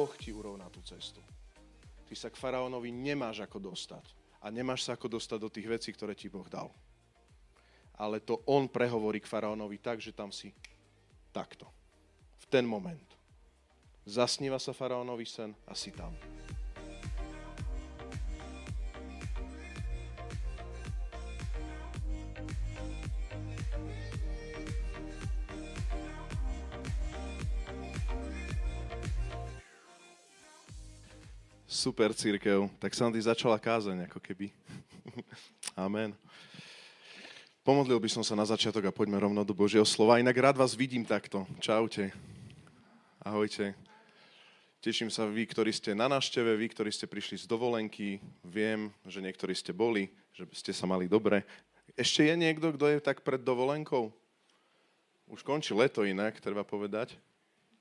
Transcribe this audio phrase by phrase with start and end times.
[0.00, 1.20] Boh ti urovná tú cestu.
[2.08, 4.16] Ty sa k faraónovi nemáš ako dostať.
[4.40, 6.72] A nemáš sa ako dostať do tých vecí, ktoré ti Boh dal.
[8.00, 10.56] Ale to on prehovorí k faraónovi tak, že tam si
[11.36, 11.68] takto.
[12.40, 13.04] V ten moment.
[14.08, 16.16] Zasníva sa faraónovi sen a si tam.
[31.80, 32.68] Super, církev.
[32.76, 34.52] Tak sa ty začala kázeň, ako keby.
[35.88, 36.12] Amen.
[37.64, 40.20] Pomodlil by som sa na začiatok a poďme rovno do Božieho slova.
[40.20, 41.48] Inak rád vás vidím takto.
[41.56, 42.12] Čaute.
[43.24, 43.72] Ahojte.
[44.84, 48.20] Teším sa vy, ktorí ste na návšteve, vy, ktorí ste prišli z dovolenky.
[48.44, 51.48] Viem, že niektorí ste boli, že ste sa mali dobre.
[51.96, 54.12] Ešte je niekto, kto je tak pred dovolenkou?
[55.32, 57.16] Už končí leto inak, treba povedať.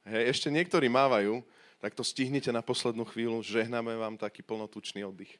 [0.08, 1.44] Hej, ešte niektorí mávajú
[1.80, 3.40] tak to stihnite na poslednú chvíľu.
[3.40, 5.32] Žehnáme vám taký plnotučný oddych.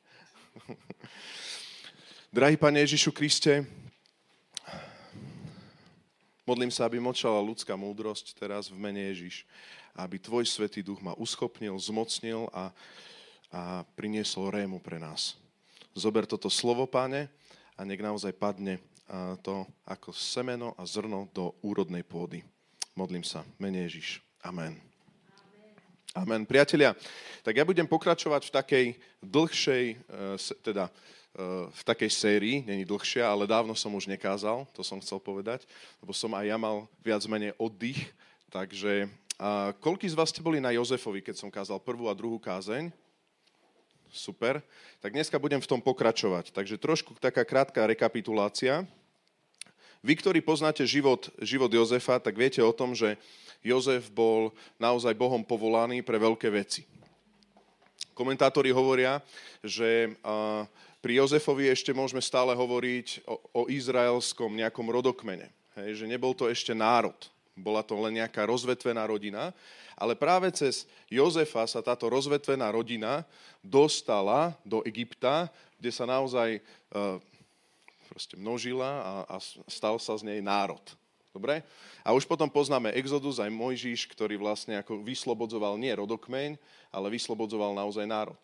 [2.36, 3.68] Drahý Pane Ježišu Kriste,
[6.48, 9.44] modlím sa, aby močala ľudská múdrosť teraz v mene Ježiš.
[9.94, 12.72] Aby Tvoj Svetý Duch ma uschopnil, zmocnil a,
[13.52, 13.62] a
[14.00, 15.36] priniesol rému pre nás.
[15.92, 17.28] Zober toto slovo, Pane,
[17.76, 18.80] a nech naozaj padne
[19.42, 22.46] to ako semeno a zrno do úrodnej pôdy.
[22.94, 23.42] Modlím sa.
[23.58, 24.22] Mene Ježiš.
[24.46, 24.89] Amen.
[26.18, 26.42] Amen.
[26.42, 26.98] Priatelia,
[27.46, 28.86] tak ja budem pokračovať v takej
[29.22, 34.82] dlhšej, eh, teda eh, v takej sérii, není dlhšia, ale dávno som už nekázal, to
[34.82, 35.70] som chcel povedať,
[36.02, 38.10] lebo som aj ja mal viac menej oddych,
[38.50, 39.06] takže
[39.40, 42.92] a koľký z vás ste boli na Jozefovi, keď som kázal prvú a druhú kázeň?
[44.12, 44.60] Super.
[45.00, 46.52] Tak dneska budem v tom pokračovať.
[46.52, 48.84] Takže trošku taká krátka rekapitulácia.
[50.04, 53.16] Vy, ktorí poznáte život, život Jozefa, tak viete o tom, že
[53.60, 56.88] Jozef bol naozaj Bohom povolaný pre veľké veci.
[58.16, 59.24] Komentátori hovoria,
[59.64, 60.12] že
[61.00, 65.48] pri Jozefovi ešte môžeme stále hovoriť o, o izraelskom nejakom rodokmene.
[65.80, 67.16] Hej, že nebol to ešte národ,
[67.56, 69.56] bola to len nejaká rozvetvená rodina,
[69.96, 73.24] ale práve cez Jozefa sa táto rozvetvená rodina
[73.64, 75.48] dostala do Egypta,
[75.80, 76.60] kde sa naozaj
[78.12, 79.36] proste množila a, a
[79.72, 80.84] stal sa z nej národ.
[81.30, 81.62] Dobre?
[82.02, 86.58] A už potom poznáme Exodus, aj Mojžiš, ktorý vlastne ako vyslobodzoval nie rodokmeň,
[86.90, 88.40] ale vyslobodzoval naozaj národ.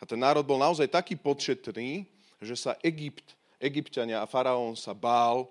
[0.00, 2.08] A ten národ bol naozaj taký početný,
[2.42, 5.46] že sa Egypt, egyptiania a faraón sa bál,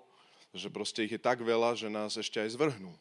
[0.52, 2.92] že proste ich je tak veľa, že nás ešte aj zvrhnú.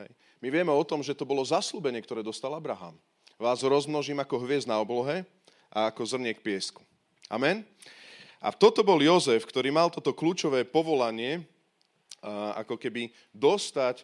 [0.00, 0.10] Hej.
[0.40, 2.96] My vieme o tom, že to bolo zaslúbenie, ktoré dostal Abraham.
[3.36, 5.26] Vás rozmnožím ako hviezd na oblohe
[5.68, 6.80] a ako zrniek piesku.
[7.28, 7.66] Amen?
[8.38, 11.44] A toto bol Jozef, ktorý mal toto kľúčové povolanie,
[12.58, 14.02] ako keby dostať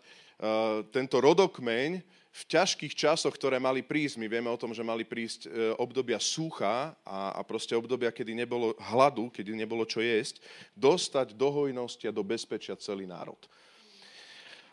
[0.91, 2.03] tento rodokmeň
[2.35, 4.19] v ťažkých časoch, ktoré mali prísť.
[4.19, 5.49] My vieme o tom, že mali prísť e,
[5.79, 10.43] obdobia súcha a, a proste obdobia, kedy nebolo hladu, kedy nebolo čo jesť,
[10.75, 13.39] dostať do hojnosti a do bezpečia celý národ.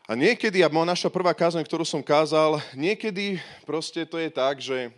[0.10, 4.90] A niekedy, a naša prvá kázeň, ktorú som kázal, niekedy proste to je tak, že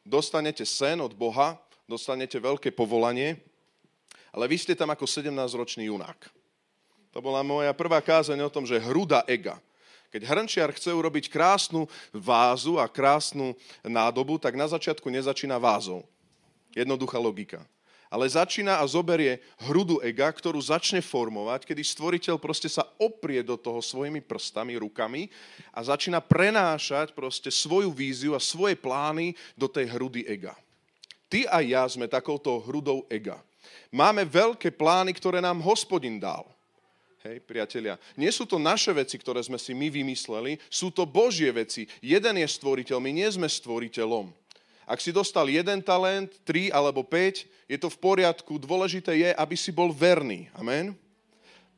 [0.00, 3.36] dostanete sen od Boha, dostanete veľké povolanie,
[4.32, 6.37] ale vy ste tam ako 17-ročný junák.
[7.12, 9.56] To bola moja prvá kázeň o tom, že hruda ega.
[10.08, 11.84] Keď hrnčiar chce urobiť krásnu
[12.16, 13.52] vázu a krásnu
[13.84, 16.04] nádobu, tak na začiatku nezačína vázou.
[16.72, 17.60] Jednoduchá logika.
[18.08, 19.36] Ale začína a zoberie
[19.68, 25.28] hrudu ega, ktorú začne formovať, kedy stvoriteľ proste sa oprie do toho svojimi prstami, rukami
[25.76, 30.56] a začína prenášať proste svoju víziu a svoje plány do tej hrudy ega.
[31.28, 33.44] Ty a ja sme takouto hrudou ega.
[33.92, 36.48] Máme veľké plány, ktoré nám hospodin dal.
[37.28, 38.00] Hej, priatelia.
[38.16, 41.84] Nie sú to naše veci, ktoré sme si my vymysleli, sú to Božie veci.
[42.00, 44.32] Jeden je stvoriteľ, my nie sme stvoriteľom.
[44.88, 48.56] Ak si dostal jeden talent, tri alebo päť, je to v poriadku.
[48.56, 50.48] Dôležité je, aby si bol verný.
[50.56, 50.96] Amen.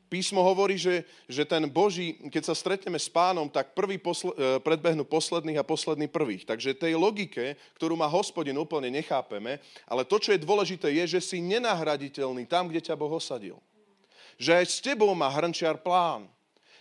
[0.07, 4.55] Písmo hovorí, že, že ten Boží, keď sa stretneme s pánom, tak prvý posle, e,
[4.63, 6.47] predbehnú posledných a posledný prvých.
[6.47, 11.35] Takže tej logike, ktorú má hospodin, úplne nechápeme, ale to, čo je dôležité, je, že
[11.35, 13.59] si nenahraditeľný tam, kde ťa Boh osadil
[14.41, 16.25] že aj s tebou má hrnčiar plán.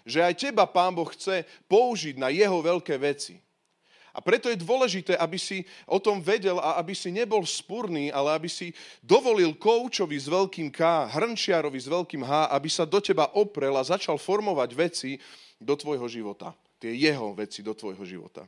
[0.08, 3.36] Že aj teba Pán Boh chce použiť na jeho veľké veci.
[4.10, 8.34] A preto je dôležité, aby si o tom vedel a aby si nebol spurný, ale
[8.34, 8.74] aby si
[9.04, 13.86] dovolil koučovi s veľkým K, hrnčiarovi s veľkým H, aby sa do teba oprel a
[13.86, 15.10] začal formovať veci
[15.62, 16.56] do tvojho života.
[16.80, 18.42] Tie jeho veci do tvojho života.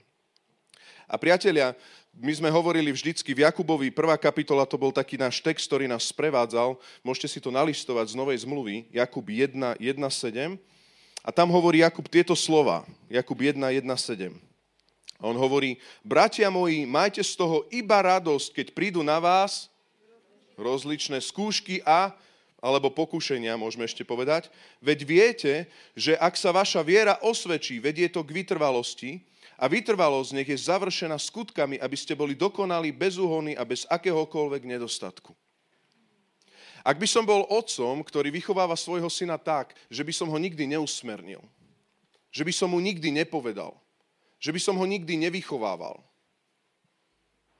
[1.07, 1.77] A priatelia,
[2.13, 6.05] my sme hovorili vždycky v Jakubovi, prvá kapitola, to bol taký náš text, ktorý nás
[6.13, 6.77] sprevádzal.
[7.01, 10.61] Môžete si to nalistovať z Novej zmluvy, Jakub 1, 1, 7.
[11.25, 12.85] A tam hovorí Jakub tieto slova.
[13.09, 14.29] Jakub 1, 1, 7.
[15.17, 19.73] A on hovorí, bratia moji, majte z toho iba radosť, keď prídu na vás
[20.59, 22.13] rozličné skúšky a
[22.63, 24.47] alebo pokušenia, môžeme ešte povedať.
[24.79, 25.53] Veď viete,
[25.99, 29.19] že ak sa vaša viera osvedčí, vedie to k vytrvalosti
[29.59, 35.37] a vytrvalosť nech je završená skutkami, aby ste boli dokonali, bezúhony a bez akéhokoľvek nedostatku.
[36.83, 40.67] Ak by som bol otcom, ktorý vychováva svojho syna tak, že by som ho nikdy
[40.67, 41.43] neusmernil,
[42.35, 43.79] že by som mu nikdy nepovedal,
[44.43, 46.03] že by som ho nikdy nevychovával,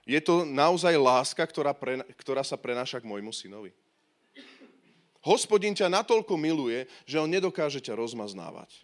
[0.03, 3.71] je to naozaj láska, ktorá, pre, ktorá sa prenáša k môjmu synovi.
[5.23, 8.83] Hospodin ťa natoľko miluje, že on nedokáže ťa rozmaznávať.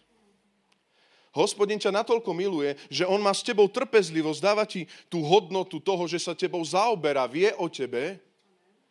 [1.29, 6.09] Hospodin ťa natoľko miluje, že on má s tebou trpezlivosť, dáva ti tú hodnotu toho,
[6.09, 8.17] že sa tebou zaoberá, vie o tebe,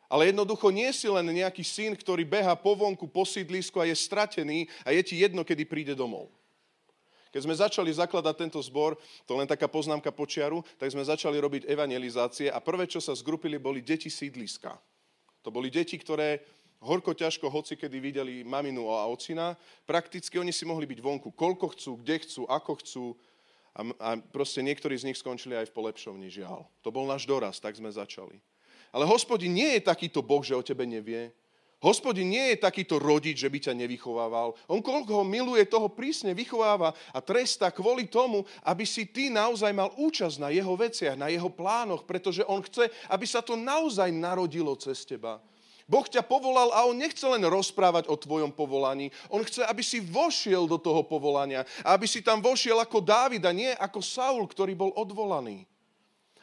[0.09, 3.97] ale jednoducho nie si len nejaký syn, ktorý beha po vonku, po sídlisku a je
[3.99, 6.33] stratený a je ti jedno, kedy príde domov.
[7.29, 8.97] Keď sme začali zakladať tento zbor,
[9.29, 13.61] to len taká poznámka počiaru, tak sme začali robiť evangelizácie a prvé, čo sa zgrupili,
[13.61, 14.73] boli deti sídliska.
[15.45, 16.41] To boli deti, ktoré
[16.83, 21.75] horko ťažko, hoci kedy videli maminu a ocina, prakticky oni si mohli byť vonku koľko
[21.75, 23.05] chcú, kde chcú, ako chcú
[23.75, 26.67] a, a proste niektorí z nich skončili aj v polepšovni, žiaľ.
[26.83, 28.39] To bol náš doraz, tak sme začali.
[28.91, 31.31] Ale hospodin nie je takýto Boh, že o tebe nevie.
[31.79, 34.59] Hospodin nie je takýto rodič, že by ťa nevychovával.
[34.67, 39.71] On koľko ho miluje, toho prísne vychováva a trestá kvôli tomu, aby si ty naozaj
[39.71, 44.11] mal účasť na jeho veciach, na jeho plánoch, pretože on chce, aby sa to naozaj
[44.11, 45.39] narodilo cez teba.
[45.89, 49.09] Boh ťa povolal a on nechce len rozprávať o tvojom povolaní.
[49.33, 51.65] On chce, aby si vošiel do toho povolania.
[51.81, 55.65] Aby si tam vošiel ako Dávid a nie ako Saul, ktorý bol odvolaný.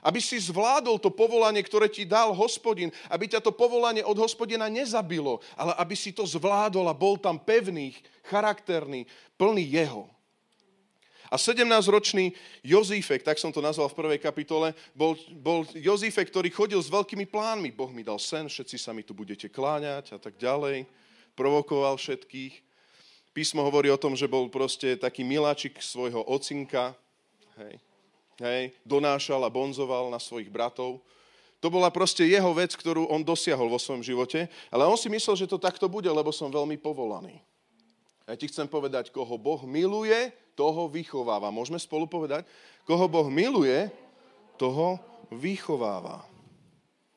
[0.02, 2.90] Aby si zvládol to povolanie, ktoré ti dal hospodin.
[3.06, 7.38] Aby ťa to povolanie od hospodina nezabilo, ale aby si to zvládol a bol tam
[7.38, 7.94] pevný,
[8.26, 9.06] charakterný,
[9.38, 10.10] plný jeho.
[11.30, 16.82] A 17-ročný Jozífek, tak som to nazval v prvej kapitole, bol, bol Jozífek, ktorý chodil
[16.82, 17.74] s veľkými plánmi.
[17.74, 20.86] Boh mi dal sen, všetci sa mi tu budete kláňať a tak ďalej.
[21.34, 22.62] Provokoval všetkých.
[23.36, 26.96] Písmo hovorí o tom, že bol proste taký miláčik svojho ocinka.
[27.60, 27.76] Hej.
[28.40, 28.62] Hej.
[28.88, 31.04] Donášal a bonzoval na svojich bratov.
[31.64, 34.48] To bola proste jeho vec, ktorú on dosiahol vo svojom živote.
[34.70, 37.42] Ale on si myslel, že to takto bude, lebo som veľmi povolaný.
[38.26, 41.54] Ja ti chcem povedať, koho Boh miluje, toho vychováva.
[41.54, 42.50] Môžeme spolu povedať?
[42.82, 43.86] Koho Boh miluje,
[44.58, 44.98] toho
[45.30, 46.26] vychováva.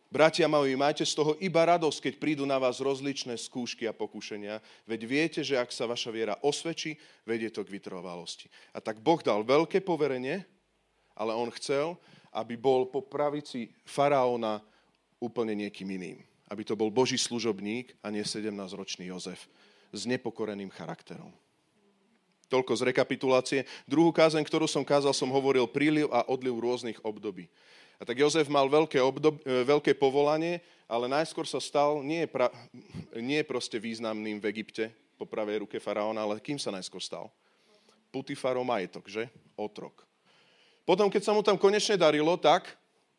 [0.08, 4.56] Bratia moji, majte z toho iba radosť, keď prídu na vás rozličné skúšky a pokušenia,
[4.88, 6.96] veď viete, že ak sa vaša viera osvedčí,
[7.28, 8.48] vedie to k vytrvalosti.
[8.72, 10.48] A tak Boh dal veľké poverenie,
[11.12, 12.00] ale on chcel,
[12.32, 14.64] aby bol po pravici faraóna
[15.20, 16.18] úplne niekým iným.
[16.48, 19.44] Aby to bol Boží služobník a nie 17-ročný Jozef
[19.92, 21.32] s nepokoreným charakterom.
[22.48, 23.60] Toľko z rekapitulácie.
[23.84, 27.44] Druhú kázeň, ktorú som kázal, som hovoril príliv a odliv rôznych období.
[28.00, 32.48] A tak Jozef mal veľké, obdob, e, veľké povolanie, ale najskôr sa stal nie, pra,
[33.18, 37.28] nie proste významným v Egypte po pravej ruke faraóna, ale kým sa najskôr stal?
[38.08, 39.28] Putifaro majetok, že?
[39.58, 40.06] Otrok.
[40.88, 42.70] Potom, keď sa mu tam konečne darilo, tak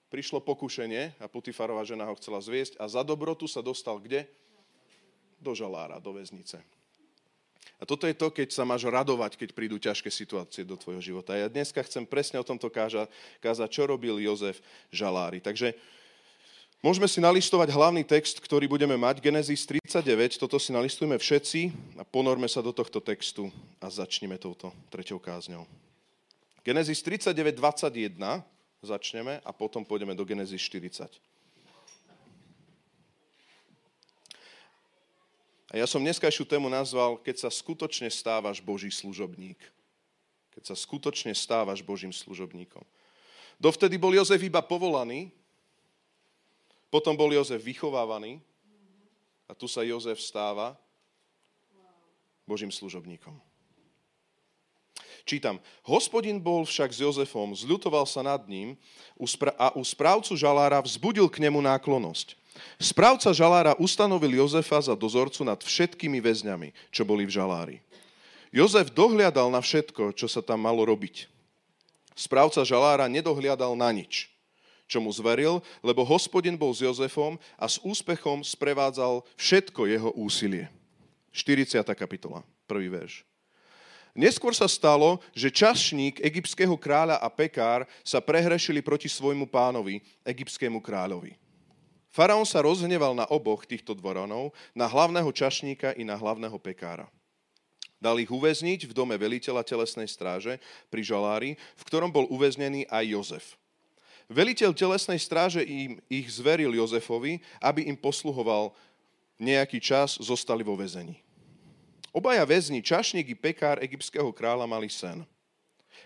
[0.09, 4.25] prišlo pokušenie a Putifarová žena ho chcela zviesť a za dobrotu sa dostal kde?
[5.39, 6.59] Do žalára, do väznice.
[7.79, 11.31] A toto je to, keď sa máš radovať, keď prídu ťažké situácie do tvojho života.
[11.31, 13.07] Ja dneska chcem presne o tomto káža,
[13.39, 14.59] kázať, čo robil Jozef
[14.91, 15.39] Žalári.
[15.39, 15.71] Takže
[16.83, 22.03] môžeme si nalistovať hlavný text, ktorý budeme mať, Genesis 39, toto si nalistujeme všetci a
[22.03, 23.47] ponorme sa do tohto textu
[23.79, 25.63] a začneme touto treťou kázňou.
[26.67, 28.43] Genesis 39, 21
[28.83, 31.07] začneme a potom pôjdeme do Genesis 40.
[35.69, 39.61] A ja som dneskajšiu tému nazval, keď sa skutočne stávaš Boží služobník.
[40.57, 42.81] Keď sa skutočne stávaš Božím služobníkom.
[43.61, 45.29] Dovtedy bol Jozef iba povolaný,
[46.89, 48.41] potom bol Jozef vychovávaný
[49.45, 50.73] a tu sa Jozef stáva
[52.49, 53.37] Božím služobníkom.
[55.27, 55.61] Čítam.
[55.85, 58.73] Hospodin bol však s Jozefom, zľutoval sa nad ním
[59.53, 62.38] a u správcu žalára vzbudil k nemu náklonosť.
[62.79, 67.77] Správca žalára ustanovil Jozefa za dozorcu nad všetkými väzňami, čo boli v žalári.
[68.49, 71.29] Jozef dohliadal na všetko, čo sa tam malo robiť.
[72.17, 74.27] Správca žalára nedohliadal na nič,
[74.89, 80.67] čo mu zveril, lebo hospodin bol s Jozefom a s úspechom sprevádzal všetko jeho úsilie.
[81.31, 81.85] 40.
[81.93, 83.23] kapitola, prvý verš.
[84.17, 90.81] Neskôr sa stalo, že čašník egyptského kráľa a pekár sa prehrešili proti svojmu pánovi, egyptskému
[90.81, 91.37] kráľovi.
[92.09, 97.05] Faraón sa rozhneval na oboch týchto dvoranov, na hlavného čašníka i na hlavného pekára.
[98.01, 100.57] Dal ich uväzniť v dome veliteľa telesnej stráže
[100.89, 103.45] pri Žalári, v ktorom bol uväznený aj Jozef.
[104.29, 108.71] Veliteľ telesnej stráže im ich zveril Jozefovi, aby im posluhoval
[109.41, 111.17] nejaký čas, zostali vo väzení.
[112.09, 115.25] Obaja väzni, čašník i pekár egyptského kráľa mali sen.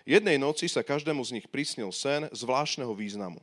[0.04, 3.40] Jednej noci sa každému z nich prisnil sen zvláštneho významu.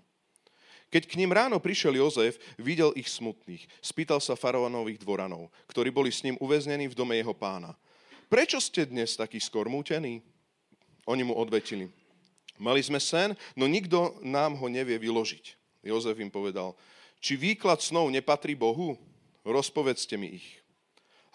[0.92, 3.64] Keď k ním ráno prišiel Jozef, videl ich smutných.
[3.80, 7.74] Spýtal sa faraónových dvoranov, ktorí boli s ním uväznení v dome jeho pána–
[8.32, 10.24] prečo ste dnes takí skormútení?
[11.04, 11.92] Oni mu odvetili,
[12.56, 15.60] mali sme sen, no nikto nám ho nevie vyložiť.
[15.84, 16.72] Jozef im povedal,
[17.20, 18.96] či výklad snov nepatrí Bohu?
[19.44, 20.48] Rozpovedzte mi ich.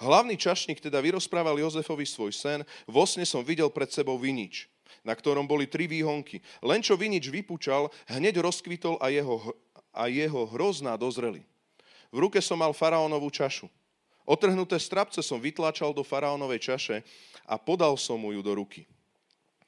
[0.00, 4.64] Hlavný čašník teda vyrozprával Jozefovi svoj sen, vo sne som videl pred sebou vinič,
[5.06, 6.42] na ktorom boli tri výhonky.
[6.60, 9.54] Len čo vinič vypučal, hneď rozkvitol a jeho,
[9.94, 11.42] a jeho hrozná dozreli.
[12.10, 13.66] V ruke som mal faraónovú čašu.
[14.26, 17.06] Otrhnuté strapce som vytláčal do faraónovej čaše
[17.46, 18.82] a podal som mu ju do ruky.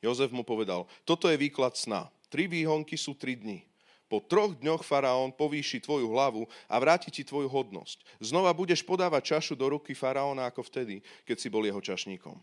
[0.02, 2.10] Jozef mu povedal, toto je výklad sna.
[2.30, 3.62] Tri výhonky sú tri dni.
[4.08, 8.00] Po troch dňoch faraón povýši tvoju hlavu a vráti ti tvoju hodnosť.
[8.24, 12.40] Znova budeš podávať čašu do ruky faraóna ako vtedy, keď si bol jeho čašníkom.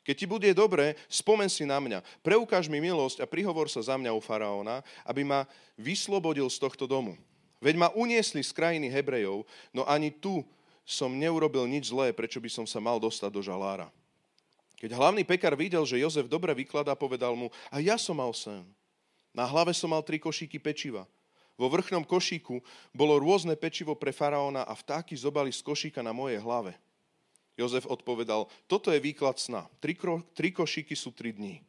[0.00, 4.00] Keď ti bude dobre, spomen si na mňa, preukáž mi milosť a prihovor sa za
[4.00, 5.44] mňa u faraóna, aby ma
[5.76, 7.20] vyslobodil z tohto domu.
[7.60, 9.44] Veď ma uniesli z krajiny Hebrejov,
[9.76, 10.40] no ani tu
[10.88, 13.92] som neurobil nič zlé, prečo by som sa mal dostať do žalára.
[14.80, 18.64] Keď hlavný pekár videl, že Jozef dobre vykladá, povedal mu, a ja som mal sen.
[19.36, 21.04] Na hlave som mal tri košíky pečiva.
[21.60, 22.64] Vo vrchnom košíku
[22.96, 26.72] bolo rôzne pečivo pre faraóna a vtáky zobali z košíka na mojej hlave.
[27.60, 29.68] Jozef odpovedal, toto je výklad sna.
[29.84, 31.60] Tri, kro, tri košíky sú tri dní.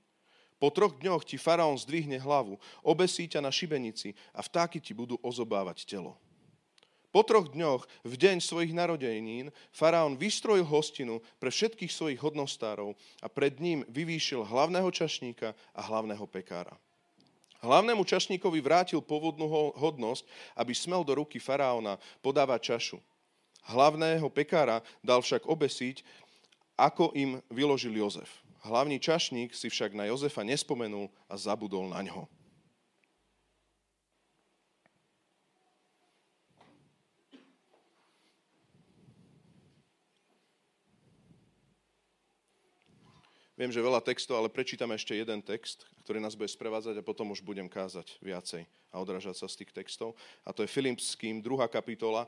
[0.56, 2.56] Po troch dňoch ti faraón zdvihne hlavu,
[2.86, 6.16] obesí ťa na šibenici a vtáky ti budú ozobávať telo.
[7.12, 13.28] Po troch dňoch, v deň svojich narodenín, faraón vystrojil hostinu pre všetkých svojich hodnostárov a
[13.28, 16.72] pred ním vyvýšil hlavného čašníka a hlavného pekára.
[17.62, 20.24] Hlavnému čašníkovi vrátil pôvodnú hodnosť,
[20.56, 22.98] aby smel do ruky faraóna podávať čašu.
[23.70, 26.02] Hlavného pekára dal však obesiť,
[26.80, 28.42] ako im vyložil Jozef.
[28.66, 32.30] Hlavný čašník si však na Jozefa nespomenul a zabudol na ňo.
[43.62, 47.30] Viem, že veľa textov, ale prečítam ešte jeden text, ktorý nás bude sprevádzať a potom
[47.30, 50.18] už budem kázať viacej a odražať sa z tých textov.
[50.42, 51.70] A to je Filipským 2.
[51.70, 52.26] kapitola,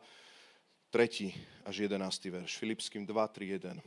[0.94, 1.34] 3.
[1.66, 2.30] až 11.
[2.30, 2.54] verš.
[2.62, 3.82] Filipským 2, 3, 1.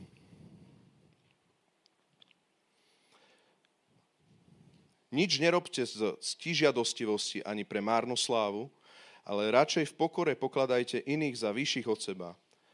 [5.15, 8.67] Nič nerobte z stižiadostivosti ani pre márnu slávu,
[9.23, 12.29] ale radšej v pokore pokladajte iných za vyšších od seba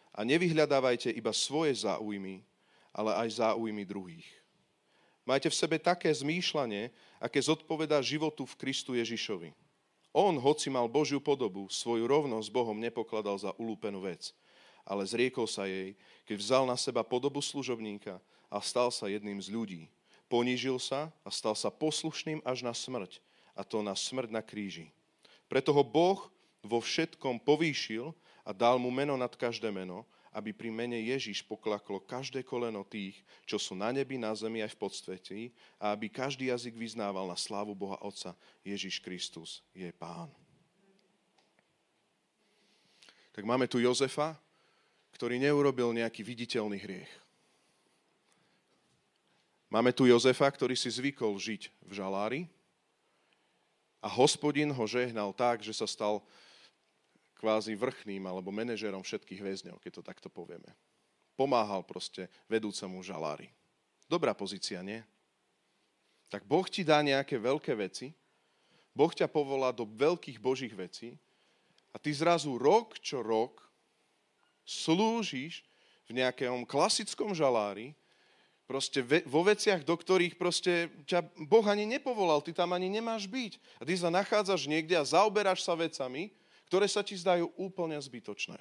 [0.09, 2.41] a nevyhľadávajte iba svoje záujmy,
[2.89, 4.25] ale aj záujmy druhých.
[5.29, 6.89] Majte v sebe také zmýšľanie,
[7.21, 9.53] aké zodpovedá životu v Kristu Ježišovi.
[10.13, 14.29] On, hoci mal Božiu podobu, svoju rovnosť s Bohom nepokladal za ulúpenú vec,
[14.85, 15.97] ale zriekol sa jej,
[16.29, 19.81] keď vzal na seba podobu služobníka a stal sa jedným z ľudí.
[20.29, 23.17] Ponížil sa a stal sa poslušným až na smrť,
[23.57, 24.93] a to na smrť na kríži.
[25.49, 26.29] Preto ho Boh
[26.61, 28.13] vo všetkom povýšil
[28.45, 33.21] a dal mu meno nad každé meno, aby pri mene Ježiš poklaklo každé koleno tých,
[33.45, 35.41] čo sú na nebi, na zemi aj v podsvetí
[35.77, 38.33] a aby každý jazyk vyznával na slávu Boha Otca.
[38.65, 40.33] Ježiš Kristus je Pán.
[43.33, 44.37] Tak máme tu Jozefa,
[45.13, 47.13] ktorý neurobil nejaký viditeľný hriech.
[49.69, 52.41] Máme tu Jozefa, ktorý si zvykol žiť v žalári
[54.01, 56.21] a hospodin ho žehnal tak, že sa stal
[57.43, 60.71] kvázi vrchným alebo manažerom všetkých väzňov, keď to takto povieme.
[61.35, 63.51] Pomáhal proste vedúcemu žalári.
[64.07, 65.03] Dobrá pozícia, nie?
[66.31, 68.15] Tak Boh ti dá nejaké veľké veci,
[68.95, 71.19] Boh ťa povolá do veľkých božích vecí
[71.91, 73.59] a ty zrazu rok čo rok
[74.63, 75.67] slúžiš
[76.07, 77.91] v nejakom klasickom žalári,
[78.63, 83.59] proste vo veciach, do ktorých proste ťa Boh ani nepovolal, ty tam ani nemáš byť.
[83.77, 86.31] A ty sa nachádzaš niekde a zaoberáš sa vecami,
[86.73, 88.57] ktoré sa ti zdajú úplne zbytočné.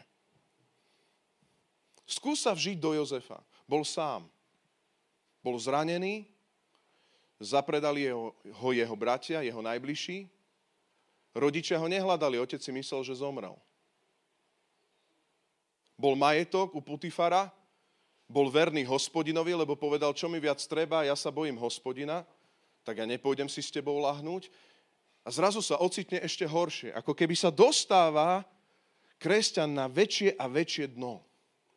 [2.05, 3.41] Skús sa vžiť do Jozefa.
[3.65, 4.29] Bol sám.
[5.41, 6.29] Bol zranený,
[7.41, 10.29] zapredali jeho, ho jeho bratia, jeho najbližší.
[11.33, 13.57] Rodičia ho nehľadali, otec si myslel, že zomrel.
[15.97, 17.49] Bol majetok u Putifara,
[18.29, 22.29] bol verný hospodinovi, lebo povedal, čo mi viac treba, ja sa bojím hospodina,
[22.85, 24.53] tak ja nepôjdem si s tebou lahnúť
[25.23, 26.91] a zrazu sa ocitne ešte horšie.
[26.99, 28.43] Ako keby sa dostáva
[29.23, 31.23] kresťan na väčšie a väčšie dno.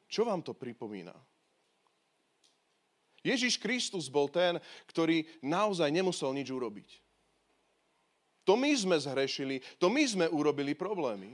[0.09, 1.13] Čo vám to pripomína?
[3.25, 6.89] Ježiš Kristus bol ten, ktorý naozaj nemusel nič urobiť.
[8.45, 11.33] To my sme zhrešili, to my sme urobili problémy.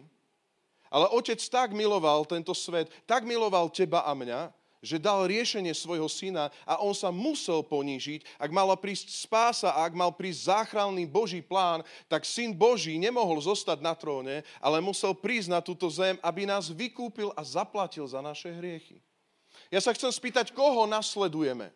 [0.92, 6.10] Ale Otec tak miloval tento svet, tak miloval teba a mňa, že dal riešenie svojho
[6.10, 8.42] syna a on sa musel ponížiť.
[8.42, 13.38] Ak mala prísť spása a ak mal prísť záchranný Boží plán, tak syn Boží nemohol
[13.42, 18.20] zostať na tróne, ale musel prísť na túto zem, aby nás vykúpil a zaplatil za
[18.20, 19.00] naše hriechy.
[19.70, 21.72] Ja sa chcem spýtať, koho nasledujeme?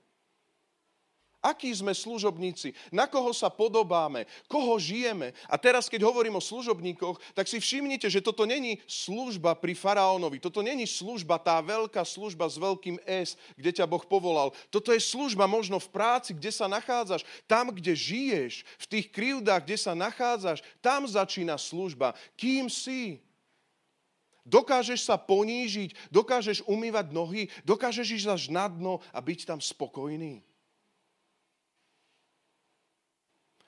[1.45, 2.73] Akí sme služobníci?
[2.89, 4.25] Na koho sa podobáme?
[4.49, 5.37] Koho žijeme?
[5.45, 10.41] A teraz, keď hovorím o služobníkoch, tak si všimnite, že toto není služba pri faraónovi.
[10.41, 14.57] Toto není služba, tá veľká služba s veľkým S, kde ťa Boh povolal.
[14.73, 17.21] Toto je služba možno v práci, kde sa nachádzaš.
[17.45, 22.17] Tam, kde žiješ, v tých krivdách, kde sa nachádzaš, tam začína služba.
[22.33, 23.21] Kým si?
[24.45, 30.41] Dokážeš sa ponížiť, dokážeš umývať nohy, dokážeš ísť až na dno a byť tam spokojný.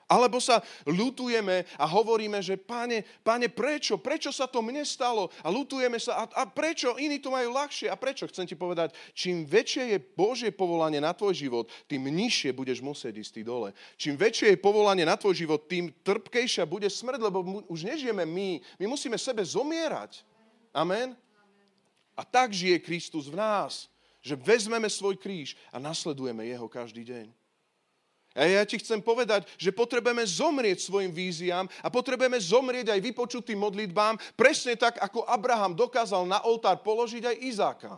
[0.08, 4.00] Alebo sa lutujeme a hovoríme, že páne, páne, prečo?
[4.00, 5.28] Prečo sa to mne stalo?
[5.44, 6.24] A lutujeme sa.
[6.24, 6.96] A, a prečo?
[6.96, 7.92] Iní to majú ľahšie.
[7.92, 8.24] A prečo?
[8.24, 13.20] Chcem ti povedať, čím väčšie je Božie povolanie na tvoj život, tým nižšie budeš musieť
[13.20, 13.76] ísť dole.
[14.00, 18.64] Čím väčšie je povolanie na tvoj život, tým trpkejšia bude smrť, lebo už nežijeme my.
[18.80, 20.24] My musíme sebe zomierať.
[20.72, 21.12] Amen?
[22.16, 23.92] A tak žije Kristus v nás,
[24.24, 27.37] že vezmeme svoj kríž a nasledujeme jeho každý deň.
[28.38, 33.58] A ja ti chcem povedať, že potrebujeme zomrieť svojim víziám a potrebujeme zomrieť aj vypočutým
[33.58, 37.92] modlitbám, presne tak, ako Abraham dokázal na oltár položiť aj Izáka.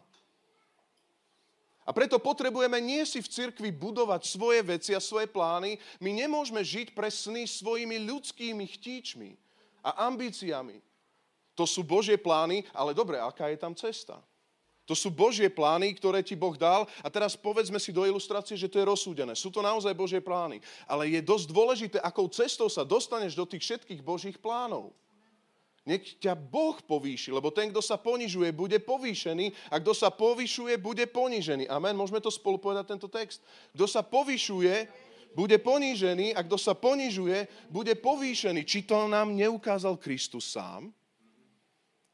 [1.85, 5.77] A preto potrebujeme nie si v cirkvi budovať svoje veci a svoje plány.
[6.01, 9.37] My nemôžeme žiť pre sny svojimi ľudskými chtíčmi
[9.85, 10.81] a ambíciami.
[11.59, 14.23] To sú Božie plány, ale dobre, aká je tam cesta?
[14.91, 18.67] To sú Božie plány, ktoré ti Boh dal a teraz povedzme si do ilustrácie, že
[18.67, 19.39] to je rozsúdené.
[19.39, 20.59] Sú to naozaj Božie plány.
[20.91, 24.91] Ale je dosť dôležité, akou cestou sa dostaneš do tých všetkých Božích plánov.
[25.87, 30.75] Nech ťa Boh povýši, lebo ten, kto sa ponižuje, bude povýšený a kto sa povyšuje,
[30.83, 31.71] bude ponížený.
[31.71, 31.95] Amen.
[31.95, 33.47] Môžeme to spolu povedať, tento text?
[33.71, 34.91] Kto sa povyšuje,
[35.39, 38.67] bude ponížený a kto sa ponižuje, bude povýšený.
[38.67, 40.91] Či to nám neukázal Kristus sám?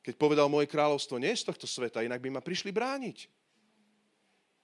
[0.06, 3.26] Keď povedal, moje kráľovstvo nie je z tohto sveta, inak by ma prišli brániť.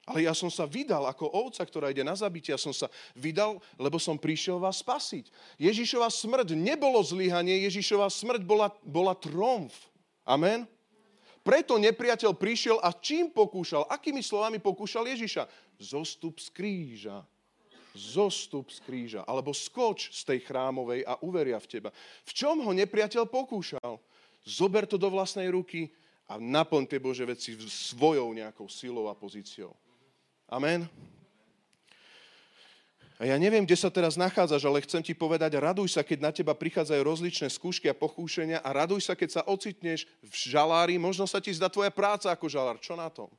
[0.07, 2.55] Ale ja som sa vydal ako ovca, ktorá ide na zabitie.
[2.55, 5.31] Ja som sa vydal, lebo som prišiel vás spasiť.
[5.59, 9.75] Ježišova smrť nebolo zlyhanie, Ježišova smrť bola, bola tromf.
[10.27, 10.67] Amen?
[11.43, 13.87] Preto nepriateľ prišiel a čím pokúšal?
[13.91, 15.47] Akými slovami pokúšal Ježiša?
[15.79, 17.23] Zostup z kríža.
[17.95, 19.27] Zostup z kríža.
[19.27, 21.91] Alebo skoč z tej chrámovej a uveria v teba.
[22.27, 23.99] V čom ho nepriateľ pokúšal?
[24.43, 25.91] Zober to do vlastnej ruky
[26.27, 29.75] a naplň tie Bože veci svojou nejakou silou a pozíciou.
[30.51, 30.87] Amen.
[33.23, 36.35] A ja neviem, kde sa teraz nachádzaš, ale chcem ti povedať, raduj sa, keď na
[36.35, 40.99] teba prichádzajú rozličné skúšky a pochúšenia a raduj sa, keď sa ocitneš v žalári.
[40.99, 42.83] Možno sa ti zdá tvoja práca ako žalár.
[42.83, 43.31] Čo na tom?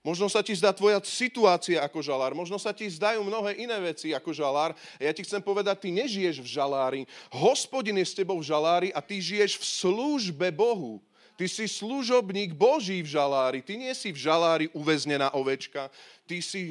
[0.00, 4.16] Možno sa ti zdá tvoja situácia ako žalár, možno sa ti zdajú mnohé iné veci
[4.16, 4.72] ako žalár.
[4.96, 7.00] Ja ti chcem povedať, ty nežiješ v žalári.
[7.28, 11.04] Hospodin je s tebou v žalári a ty žiješ v službe Bohu.
[11.36, 13.64] Ty si služobník Boží v žalári.
[13.64, 15.88] Ty nie si v žalári uväznená ovečka.
[16.28, 16.68] Ty si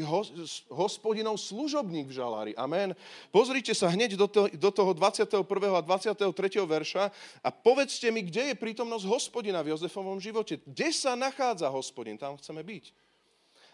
[0.69, 2.51] hospodinov služobník v žalári.
[2.53, 2.93] Amen.
[3.33, 5.41] Pozrite sa hneď do, to, do toho 21.
[5.73, 6.21] a 23.
[6.69, 7.09] verša
[7.41, 10.61] a povedzte mi, kde je prítomnosť hospodina v Jozefovom živote.
[10.61, 12.13] Kde sa nachádza hospodin?
[12.13, 13.08] Tam chceme byť.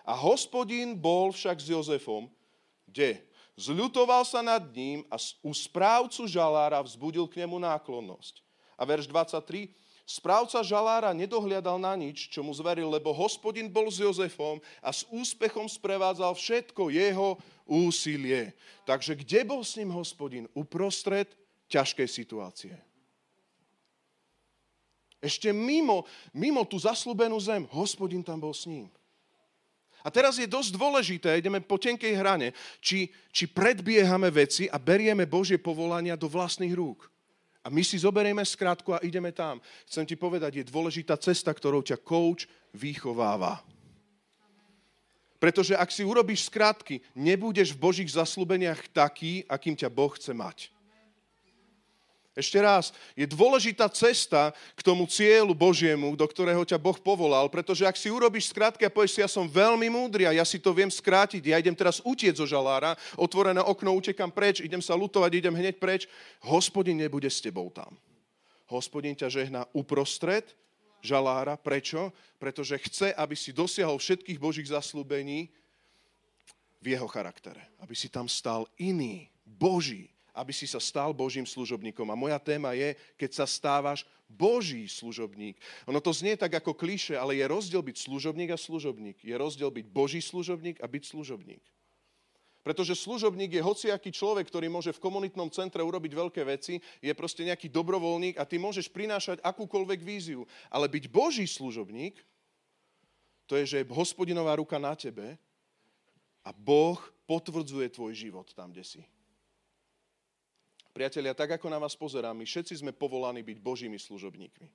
[0.05, 2.29] A hospodin bol však s Jozefom,
[2.85, 3.25] kde
[3.57, 8.45] zľutoval sa nad ním a u správcu žalára vzbudil k nemu náklonnosť.
[8.77, 9.73] A verš 23,
[10.05, 15.09] správca žalára nedohliadal na nič, čo mu zveril, lebo hospodin bol s Jozefom a s
[15.09, 18.53] úspechom sprevádzal všetko jeho úsilie.
[18.85, 20.45] Takže kde bol s ním hospodin?
[20.53, 21.33] Uprostred
[21.65, 22.77] ťažkej situácie.
[25.17, 28.85] Ešte mimo, mimo tú zaslúbenú zem, hospodin tam bol s ním.
[30.05, 35.25] A teraz je dosť dôležité, ideme po tenkej hrane, či, či predbiehame veci a berieme
[35.25, 37.09] Božie povolania do vlastných rúk.
[37.65, 39.57] A my si zoberieme skrátku a ideme tam.
[39.89, 42.45] Chcem ti povedať, je dôležitá cesta, ktorou ťa coach
[42.77, 43.65] vychováva.
[45.41, 50.69] Pretože ak si urobíš skrátky, nebudeš v Božích zaslúbeniach taký, akým ťa Boh chce mať.
[52.35, 57.87] Ešte raz, je dôležitá cesta k tomu cieľu Božiemu, do ktorého ťa Boh povolal, pretože
[57.87, 60.75] ak si urobíš skrátke a povieš si, ja som veľmi múdry a ja si to
[60.75, 65.31] viem skrátiť, ja idem teraz utiec zo žalára, otvorené okno, utekam preč, idem sa lutovať,
[65.31, 66.11] idem hneď preč,
[66.43, 67.95] hospodin nebude s tebou tam.
[68.67, 70.43] Hospodin ťa žehná uprostred
[71.05, 71.53] žalára.
[71.55, 72.09] Prečo?
[72.41, 75.53] Pretože chce, aby si dosiahol všetkých Božích zaslúbení
[76.81, 77.61] v jeho charaktere.
[77.77, 82.05] Aby si tam stal iný, Boží, aby si sa stal Božím služobníkom.
[82.11, 85.55] A moja téma je, keď sa stávaš Boží služobník.
[85.87, 89.23] Ono to znie tak ako kliše, ale je rozdiel byť služobník a služobník.
[89.23, 91.63] Je rozdiel byť Boží služobník a byť služobník.
[92.65, 97.45] Pretože služobník je hociaký človek, ktorý môže v komunitnom centre urobiť veľké veci, je proste
[97.45, 100.49] nejaký dobrovoľník a ty môžeš prinášať akúkoľvek víziu.
[100.73, 102.17] Ale byť Boží služobník,
[103.45, 105.37] to je, že je hospodinová ruka na tebe
[106.41, 106.97] a Boh
[107.29, 109.01] potvrdzuje tvoj život tam, kde si.
[110.95, 114.71] Priatelia, tak ako na vás pozerám, my všetci sme povolaní byť Božími služobníkmi.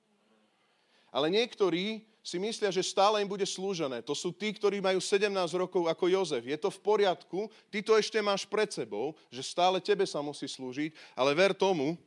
[1.09, 4.05] Ale niektorí si myslia, že stále im bude slúžené.
[4.05, 6.45] To sú tí, ktorí majú 17 rokov ako Jozef.
[6.45, 10.45] Je to v poriadku, ty to ešte máš pred sebou, že stále tebe sa musí
[10.45, 11.97] slúžiť, ale ver tomu,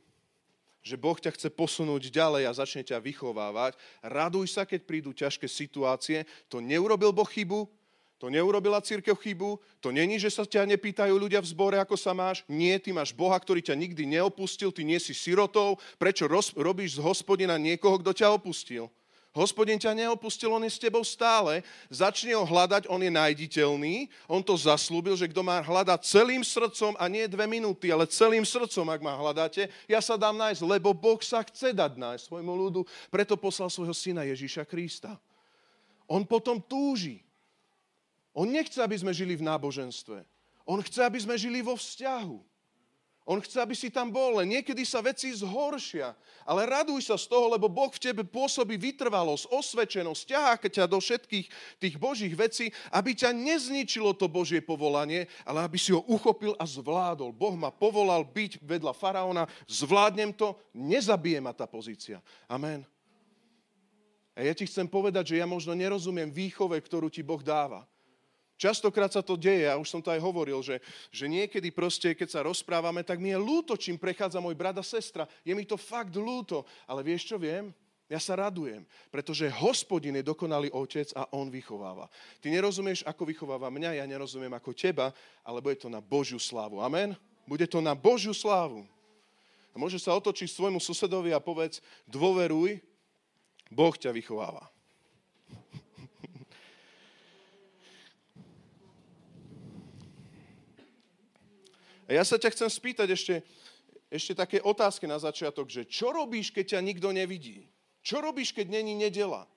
[0.79, 3.75] že Boh ťa chce posunúť ďalej a začne ťa vychovávať.
[3.99, 6.23] Raduj sa, keď prídu ťažké situácie.
[6.55, 7.67] To neurobil Boh chybu,
[8.25, 12.17] to neurobila církev chybu, to není, že sa ťa nepýtajú ľudia v zbore, ako sa
[12.17, 12.41] máš.
[12.49, 15.77] Nie, ty máš Boha, ktorý ťa nikdy neopustil, ty nie si sirotou.
[16.01, 18.89] Prečo roz, robíš z hospodina niekoho, kto ťa opustil?
[19.37, 21.61] Hospodin ťa neopustil, on je s tebou stále.
[21.93, 24.09] Začne ho hľadať, on je najditeľný.
[24.25, 28.49] On to zaslúbil, že kto má hľadať celým srdcom a nie dve minúty, ale celým
[28.49, 32.53] srdcom, ak ma hľadáte, ja sa dám nájsť, lebo Boh sa chce dať nájsť svojmu
[32.57, 32.89] ľudu.
[33.13, 35.13] Preto poslal svojho syna Ježíša Krista.
[36.09, 37.24] On potom túži.
[38.35, 40.27] On nechce, aby sme žili v náboženstve.
[40.67, 42.37] On chce, aby sme žili vo vzťahu.
[43.25, 46.13] On chce, aby si tam bol, len niekedy sa veci zhoršia.
[46.45, 51.01] Ale raduj sa z toho, lebo Boh v tebe pôsobí vytrvalosť, osvedčenosť, ťahá ťa do
[51.01, 51.47] všetkých
[51.81, 56.69] tých Božích vecí, aby ťa nezničilo to Božie povolanie, ale aby si ho uchopil a
[56.69, 57.33] zvládol.
[57.33, 62.21] Boh ma povolal byť vedľa faraóna, zvládnem to, nezabije ma tá pozícia.
[62.45, 62.85] Amen.
[64.37, 67.89] A ja ti chcem povedať, že ja možno nerozumiem výchove, ktorú ti Boh dáva.
[68.55, 70.79] Častokrát sa to deje, ja už som to aj hovoril, že,
[71.11, 74.85] že niekedy proste, keď sa rozprávame, tak mi je ľúto, čím prechádza môj brat a
[74.87, 75.27] sestra.
[75.43, 76.63] Je mi to fakt ľúto.
[76.87, 77.75] Ale vieš čo viem?
[78.05, 82.07] Ja sa radujem, pretože hospodin je dokonalý otec a on vychováva.
[82.39, 86.85] Ty nerozumieš, ako vychováva mňa, ja nerozumiem ako teba, ale bude to na Božiu slávu.
[86.85, 87.17] Amen?
[87.49, 88.85] Bude to na Božiu slávu.
[89.73, 92.79] A môže sa otočiť svojmu susedovi a povedz, dôveruj,
[93.73, 94.74] Boh ťa vychováva.
[102.15, 103.43] Ja sa ťa chcem spýtať ešte,
[104.07, 107.67] ešte také otázky na začiatok, že čo robíš, keď ťa nikto nevidí?
[108.07, 109.51] Čo robíš, keď není nedela?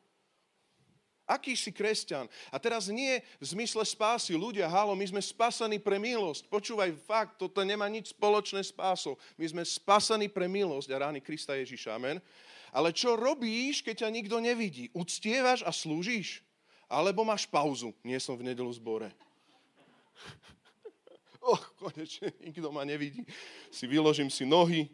[1.28, 2.26] Aký si kresťan?
[2.50, 4.34] A teraz nie v zmysle spásy.
[4.34, 6.48] Ľudia, halo, my sme spasaní pre milosť.
[6.48, 9.20] Počúvaj, fakt, toto nemá nič spoločné s pásou.
[9.36, 11.94] My sme spasaní pre milosť a rány Krista Ježiša.
[11.94, 12.24] Amen.
[12.72, 14.88] Ale čo robíš, keď ťa nikto nevidí?
[14.96, 16.42] Uctievaš a slúžiš?
[16.88, 17.92] Alebo máš pauzu?
[18.02, 19.12] Nie som v nedelu zbore
[21.48, 23.24] oh, konečne nikto ma nevidí.
[23.72, 24.92] Si vyložím si nohy.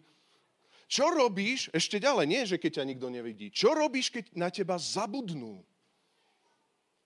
[0.85, 3.49] Čo robíš, ešte ďalej, nie, že keď ťa nikto nevidí.
[3.49, 5.65] Čo robíš, keď na teba zabudnú?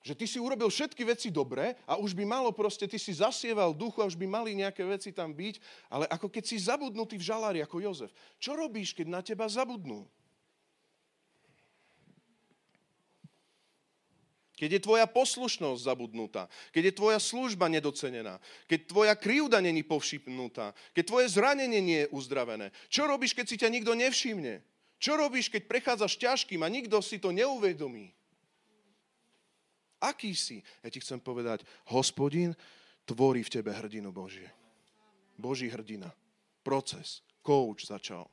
[0.04, 3.72] Že ty si urobil všetky veci dobre a už by malo proste, ty si zasieval
[3.72, 7.28] duchu a už by mali nejaké veci tam byť, ale ako keď si zabudnutý v
[7.28, 8.12] žalári ako Jozef.
[8.40, 10.08] Čo robíš, keď na teba zabudnú?
[14.58, 20.74] Keď je tvoja poslušnosť zabudnutá, keď je tvoja služba nedocenená, keď tvoja krivda není povšipnutá,
[20.98, 22.74] keď tvoje zranenie nie je uzdravené.
[22.90, 24.66] Čo robíš, keď si ťa nikto nevšimne?
[24.98, 28.18] Čo robíš, keď prechádzaš ťažkým a nikto si to neuvedomí?
[30.02, 30.66] Aký si?
[30.82, 31.62] Ja ti chcem povedať,
[31.94, 32.58] hospodin
[33.06, 34.50] tvorí v tebe hrdinu Božie.
[35.38, 36.10] Boží hrdina.
[36.66, 37.22] Proces.
[37.46, 38.26] Coach začal.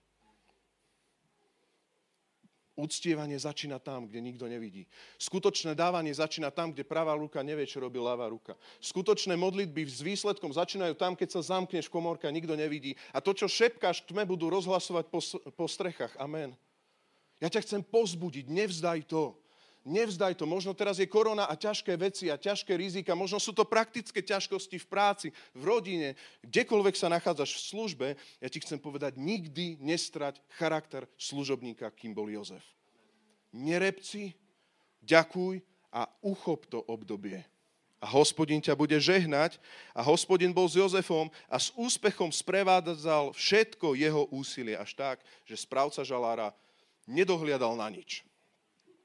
[2.75, 4.91] Uctievanie začína tam, kde nikto nevidí.
[5.15, 8.59] Skutočné dávanie začína tam, kde pravá ruka nevie, čo robí ľavá ruka.
[8.83, 12.99] Skutočné modlitby s výsledkom začínajú tam, keď sa zamkneš v komórke a nikto nevidí.
[13.15, 15.23] A to, čo šepkáš tme, budú rozhlasovať po,
[15.55, 16.19] po strechách.
[16.19, 16.51] Amen.
[17.39, 19.39] Ja ťa chcem pozbudiť, nevzdaj to
[19.85, 20.49] nevzdaj to.
[20.49, 23.13] Možno teraz je korona a ťažké veci a ťažké rizika.
[23.13, 26.09] Možno sú to praktické ťažkosti v práci, v rodine,
[26.43, 28.07] kdekoľvek sa nachádzaš v službe.
[28.41, 32.65] Ja ti chcem povedať, nikdy nestrať charakter služobníka, kým bol Jozef.
[33.55, 34.35] Nerepci,
[35.05, 35.63] ďakuj
[35.95, 37.45] a uchop to obdobie.
[38.05, 39.57] A hospodin ťa bude žehnať
[39.97, 45.17] a hospodin bol s Jozefom a s úspechom sprevádzal všetko jeho úsilie až tak,
[45.49, 46.53] že správca žalára
[47.09, 48.21] nedohliadal na nič.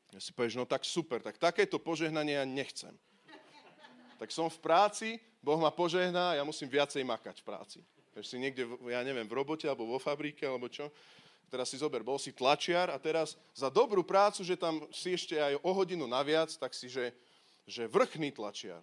[0.10, 2.94] Ja si povieš, no tak super, tak takéto požehnanie ja nechcem.
[4.18, 7.80] Tak som v práci, Boh ma požehná, ja musím viacej makať v práci.
[8.12, 10.92] Takže si niekde, ja neviem, v robote alebo vo fabrike, alebo čo.
[11.50, 15.40] Teraz si zober, bol si tlačiar a teraz za dobrú prácu, že tam si ešte
[15.40, 17.16] aj o hodinu naviac, tak si, že,
[17.66, 18.82] že vrchný tlačiar.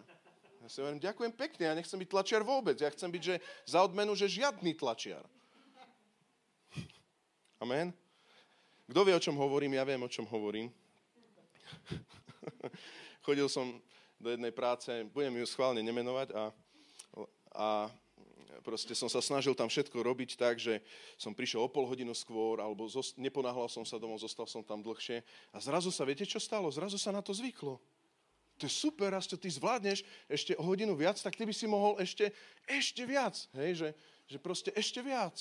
[0.64, 2.74] Ja si hovorím, ďakujem pekne, ja nechcem byť tlačiar vôbec.
[2.80, 3.34] Ja chcem byť, že
[3.68, 5.22] za odmenu, že žiadny tlačiar.
[7.62, 7.94] Amen.
[8.90, 9.78] Kto vie, o čom hovorím?
[9.78, 10.70] Ja viem, o čom hovorím.
[13.26, 13.78] Chodil som
[14.16, 16.44] do jednej práce, budem ju schválne nemenovať a,
[17.52, 17.66] a
[18.66, 20.82] proste som sa snažil tam všetko robiť tak, že
[21.14, 23.14] som prišiel o pol hodinu skôr, alebo zost-
[23.70, 25.22] som sa domov, zostal som tam dlhšie.
[25.54, 26.66] A zrazu sa, viete čo stalo?
[26.74, 27.78] Zrazu sa na to zvyklo.
[28.56, 31.68] To je super, raz to ty zvládneš ešte o hodinu viac, tak ty by si
[31.68, 32.32] mohol ešte,
[32.64, 33.36] ešte viac.
[33.52, 33.88] Hej, že,
[34.26, 35.36] že proste ešte viac.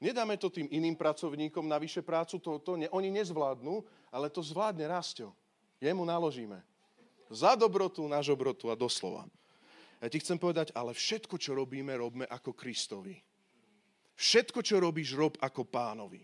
[0.00, 4.40] Nedáme to tým iným pracovníkom na vyššie prácu, to, to ne, oni nezvládnu, ale to
[4.40, 5.30] zvládne Rásťo.
[5.80, 6.62] Jemu naložíme.
[7.30, 9.26] Za dobrotu, na žobrotu a doslova.
[9.98, 13.16] Ja ti chcem povedať, ale všetko, čo robíme, robme ako Kristovi.
[14.14, 16.22] Všetko, čo robíš, rob ako pánovi.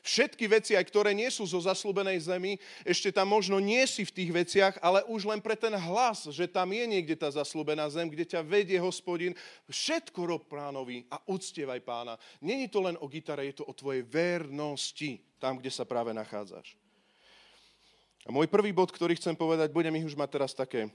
[0.00, 2.56] Všetky veci, aj ktoré nie sú zo zaslúbenej zemi,
[2.88, 6.48] ešte tam možno nie si v tých veciach, ale už len pre ten hlas, že
[6.48, 9.36] tam je niekde tá zaslúbená zem, kde ťa vedie hospodin.
[9.68, 12.16] Všetko rob pánovi a uctievaj pána.
[12.40, 16.79] Není to len o gitare, je to o tvojej vernosti, tam, kde sa práve nachádzaš.
[18.30, 20.86] A môj prvý bod, ktorý chcem povedať, budem ich už mať teraz také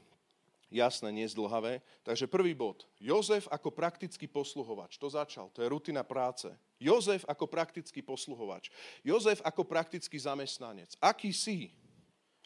[0.72, 1.84] jasné, nie zdlhavé.
[2.08, 2.88] Takže prvý bod.
[2.96, 4.96] Jozef ako praktický posluhovač.
[4.96, 6.48] To začal, to je rutina práce.
[6.80, 8.72] Jozef ako praktický posluhovač.
[9.04, 10.96] Jozef ako praktický zamestnanec.
[11.04, 11.76] Aký si?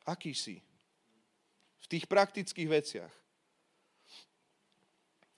[0.10, 0.58] Aký si?
[1.86, 3.14] V tých praktických veciach.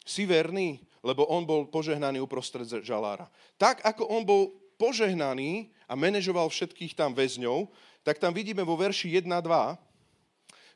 [0.07, 3.27] Si verný, lebo on bol požehnaný uprostred žalára.
[3.59, 7.67] Tak ako on bol požehnaný a manažoval všetkých tam väzňov,
[8.01, 9.77] tak tam vidíme vo verši 1 a 2,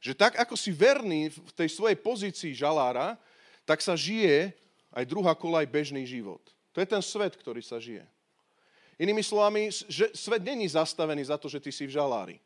[0.01, 3.17] že tak ako si verný v tej svojej pozícii žalára,
[3.65, 4.53] tak sa žije
[4.93, 6.41] aj druhá kolaj bežný život.
[6.71, 8.05] To je ten svet, ktorý sa žije.
[8.95, 12.37] Inými slovami, že svet není zastavený za to, že ty si v žalári.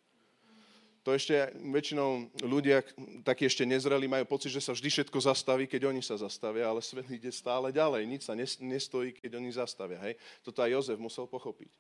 [1.08, 2.84] To ešte väčšinou ľudia,
[3.24, 6.84] takí ešte nezreli, majú pocit, že sa vždy všetko zastaví, keď oni sa zastavia, ale
[6.84, 8.04] svet ide stále ďalej.
[8.04, 9.98] Nič sa nestojí, keď oni zastavia.
[10.04, 10.20] Hej?
[10.44, 11.72] Toto aj Jozef musel pochopiť.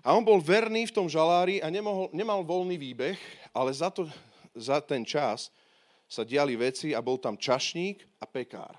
[0.00, 3.20] A on bol verný v tom žalári a nemohol, nemal voľný výbeh,
[3.54, 4.08] ale za to
[4.54, 5.50] za ten čas
[6.06, 8.78] sa diali veci a bol tam čašník a pekár.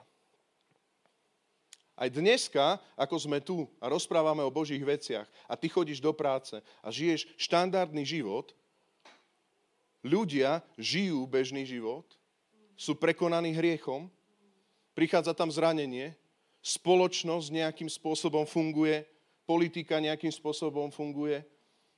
[1.96, 6.60] Aj dneska, ako sme tu a rozprávame o Božích veciach a ty chodíš do práce
[6.84, 8.52] a žiješ štandardný život,
[10.04, 12.04] ľudia žijú bežný život,
[12.76, 14.12] sú prekonaní hriechom,
[14.92, 16.20] prichádza tam zranenie,
[16.60, 19.08] spoločnosť nejakým spôsobom funguje,
[19.46, 21.46] politika nejakým spôsobom funguje,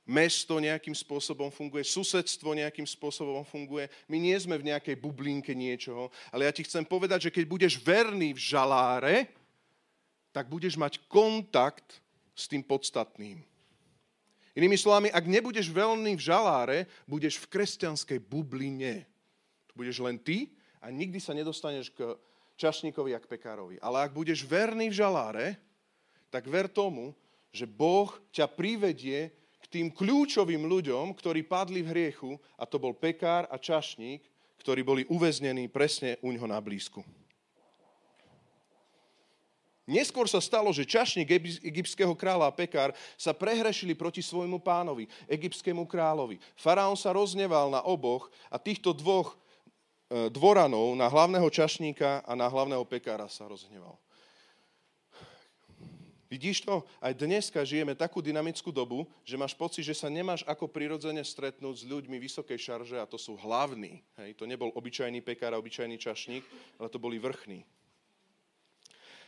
[0.08, 3.92] mesto nejakým spôsobom funguje, susedstvo nejakým spôsobom funguje.
[4.08, 7.74] My nie sme v nejakej bublinke niečoho, ale ja ti chcem povedať, že keď budeš
[7.84, 9.16] verný v žaláre,
[10.32, 12.00] tak budeš mať kontakt
[12.32, 13.44] s tým podstatným.
[14.58, 19.06] Inými slovami, ak nebudeš veľný v žaláre, budeš v kresťanskej bubline.
[19.70, 20.50] Tu budeš len ty
[20.82, 22.18] a nikdy sa nedostaneš k
[22.58, 23.78] čašníkovi a k pekárovi.
[23.78, 25.62] Ale ak budeš verný v žaláre,
[26.34, 27.14] tak ver tomu,
[27.58, 29.34] že Boh ťa privedie
[29.68, 34.24] tým kľúčovým ľuďom, ktorí padli v hriechu, a to bol pekár a čašník,
[34.64, 37.04] ktorí boli uväznení presne u ňoho na blízku.
[39.88, 41.32] Neskôr sa stalo, že čašník
[41.64, 46.44] egyptského kráľa a pekár sa prehrešili proti svojmu pánovi, egyptskému kráľovi.
[46.60, 49.32] Faraón sa rozneval na oboch a týchto dvoch
[50.12, 53.96] e, dvoranov, na hlavného čašníka a na hlavného pekára sa rozhneval.
[56.28, 56.84] Vidíš to?
[57.00, 61.84] Aj dneska žijeme takú dynamickú dobu, že máš pocit, že sa nemáš ako prirodzene stretnúť
[61.84, 64.04] s ľuďmi vysokej šarže a to sú hlavní.
[64.20, 66.44] Hej, to nebol obyčajný pekár a obyčajný čašník,
[66.76, 67.64] ale to boli vrchní.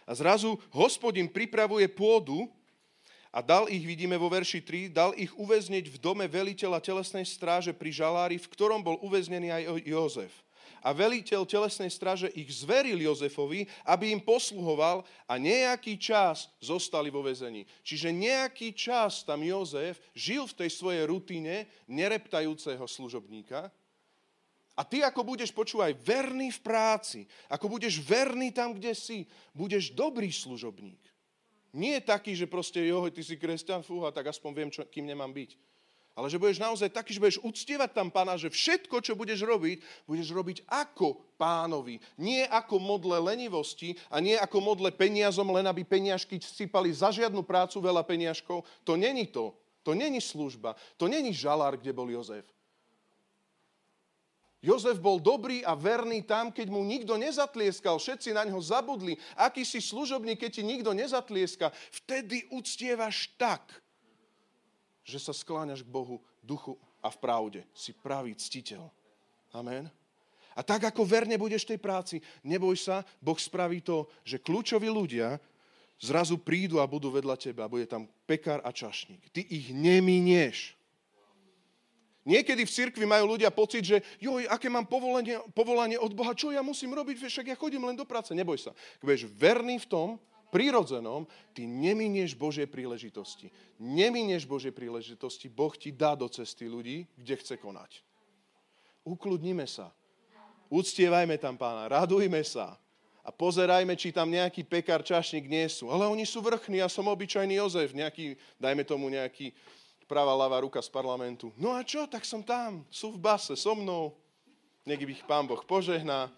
[0.03, 2.51] A zrazu hospodin pripravuje pôdu
[3.31, 7.71] a dal ich, vidíme vo verši 3, dal ich uväzniť v dome veliteľa telesnej stráže
[7.71, 10.33] pri žalári, v ktorom bol uväznený aj Jozef
[10.79, 17.25] a veliteľ telesnej straže ich zveril Jozefovi, aby im posluhoval a nejaký čas zostali vo
[17.25, 17.67] vezení.
[17.83, 23.73] Čiže nejaký čas tam Jozef žil v tej svojej rutine nereptajúceho služobníka
[24.79, 27.19] a ty, ako budeš, počúvaj, verný v práci,
[27.51, 31.03] ako budeš verný tam, kde si, budeš dobrý služobník.
[31.75, 35.35] Nie taký, že proste, jo, ty si kresťan, fúha, tak aspoň viem, čo, kým nemám
[35.35, 35.68] byť
[36.19, 39.79] ale že budeš naozaj taký, že budeš uctievať tam pána, že všetko, čo budeš robiť,
[40.03, 42.03] budeš robiť ako pánovi.
[42.19, 47.39] Nie ako modle lenivosti a nie ako modle peniazom, len aby peniažky sypali za žiadnu
[47.47, 48.67] prácu veľa peniažkov.
[48.83, 49.55] To není to.
[49.87, 50.75] To není služba.
[50.99, 52.43] To není žalár, kde bol Jozef.
[54.59, 59.15] Jozef bol dobrý a verný tam, keď mu nikto nezatlieskal, všetci na ňo zabudli.
[59.39, 61.71] Aký si služobník, keď ti nikto nezatlieska,
[62.03, 63.63] vtedy uctievaš tak,
[65.09, 67.61] že sa skláňaš k Bohu duchu a v pravde.
[67.73, 68.85] Si pravý ctiteľ.
[69.49, 69.89] Amen.
[70.53, 75.41] A tak, ako verne budeš tej práci, neboj sa, Boh spraví to, že kľúčoví ľudia
[75.97, 77.71] zrazu prídu a budú vedľa teba.
[77.71, 79.31] Bude tam pekár a čašník.
[79.33, 80.79] Ty ich neminieš.
[82.27, 86.53] Niekedy v cirkvi majú ľudia pocit, že joj, aké mám povolanie, povolanie od Boha, čo
[86.53, 88.35] ja musím robiť, však ja chodím len do práce.
[88.35, 88.75] Neboj sa.
[88.99, 90.07] Keď budeš verný v tom,
[90.49, 93.53] prírodzenom, ty neminieš Božie príležitosti.
[93.77, 98.01] Neminieš Božie príležitosti, Boh ti dá do cesty ľudí, kde chce konať.
[99.05, 99.93] Ukludnime sa.
[100.69, 102.77] Uctievajme tam pána, radujme sa
[103.25, 105.93] a pozerajme, či tam nejaký pekár, čašník nie sú.
[105.93, 109.53] Ale oni sú vrchní, ja som obyčajný Jozef, nejaký, dajme tomu nejaký
[110.09, 111.53] pravá, ľavá ruka z parlamentu.
[111.53, 114.17] No a čo, tak som tam, sú v base so mnou,
[114.81, 116.33] nech ich pán Boh požehná,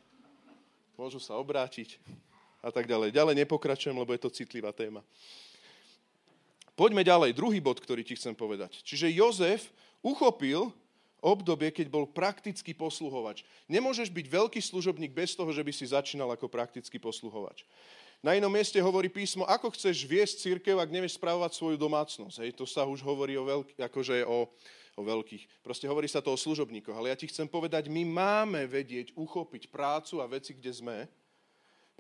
[0.99, 1.95] môžu sa obrátiť
[2.61, 3.11] a tak ďalej.
[3.11, 5.01] Ďalej nepokračujem, lebo je to citlivá téma.
[6.77, 7.35] Poďme ďalej.
[7.35, 8.79] Druhý bod, ktorý ti chcem povedať.
[8.81, 9.69] Čiže Jozef
[10.01, 10.71] uchopil
[11.21, 13.45] obdobie, keď bol praktický posluhovač.
[13.69, 17.61] Nemôžeš byť veľký služobník bez toho, že by si začínal ako praktický posluhovač.
[18.21, 22.45] Na inom mieste hovorí písmo, ako chceš viesť církev, ak nevieš spravovať svoju domácnosť.
[22.45, 24.45] Hej, to sa už hovorí o, veľk- akože o,
[24.97, 25.65] o veľkých.
[25.65, 26.93] Proste hovorí sa to o služobníkoch.
[26.93, 30.97] Ale ja ti chcem povedať, my máme vedieť uchopiť prácu a veci, kde sme,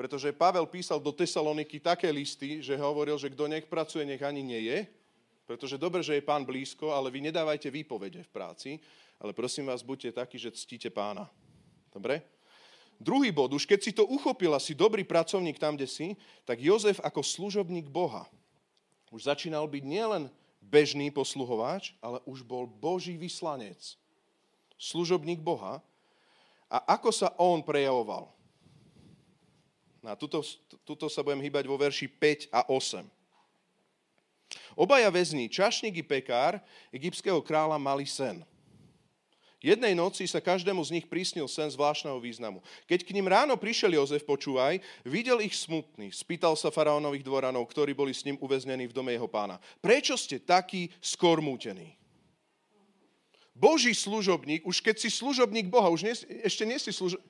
[0.01, 4.41] pretože Pavel písal do Tesaloniky také listy, že hovoril, že kto nech pracuje, nech ani
[4.41, 4.89] nie je,
[5.45, 8.81] pretože dobre, že je pán blízko, ale vy nedávajte výpovede v práci,
[9.21, 11.29] ale prosím vás, buďte takí, že ctíte pána.
[11.93, 12.25] Dobre?
[12.97, 16.17] Druhý bod, už keď si to uchopil si dobrý pracovník tam, kde si,
[16.49, 18.25] tak Jozef ako služobník Boha
[19.13, 20.33] už začínal byť nielen
[20.65, 24.01] bežný posluhováč, ale už bol Boží vyslanec.
[24.81, 25.77] Služobník Boha.
[26.73, 28.33] A ako sa on prejavoval?
[30.01, 30.41] Na tuto,
[30.81, 33.05] tuto sa budem hýbať vo verši 5 a 8.
[34.73, 36.57] Obaja väzni, čašník i pekár
[36.89, 38.41] egyptského kráľa mali sen.
[39.61, 42.65] Jednej noci sa každému z nich prísnil sen zvláštneho významu.
[42.89, 46.09] Keď k ním ráno prišiel Jozef, počúvaj, videl ich smutný.
[46.09, 49.61] Spýtal sa faraónových dvoranov, ktorí boli s ním uväznení v dome jeho pána.
[49.77, 51.93] Prečo ste takí skormútení?
[53.53, 57.21] Boží služobník, už keď si služobník Boha, už nie, ešte nie si, služ,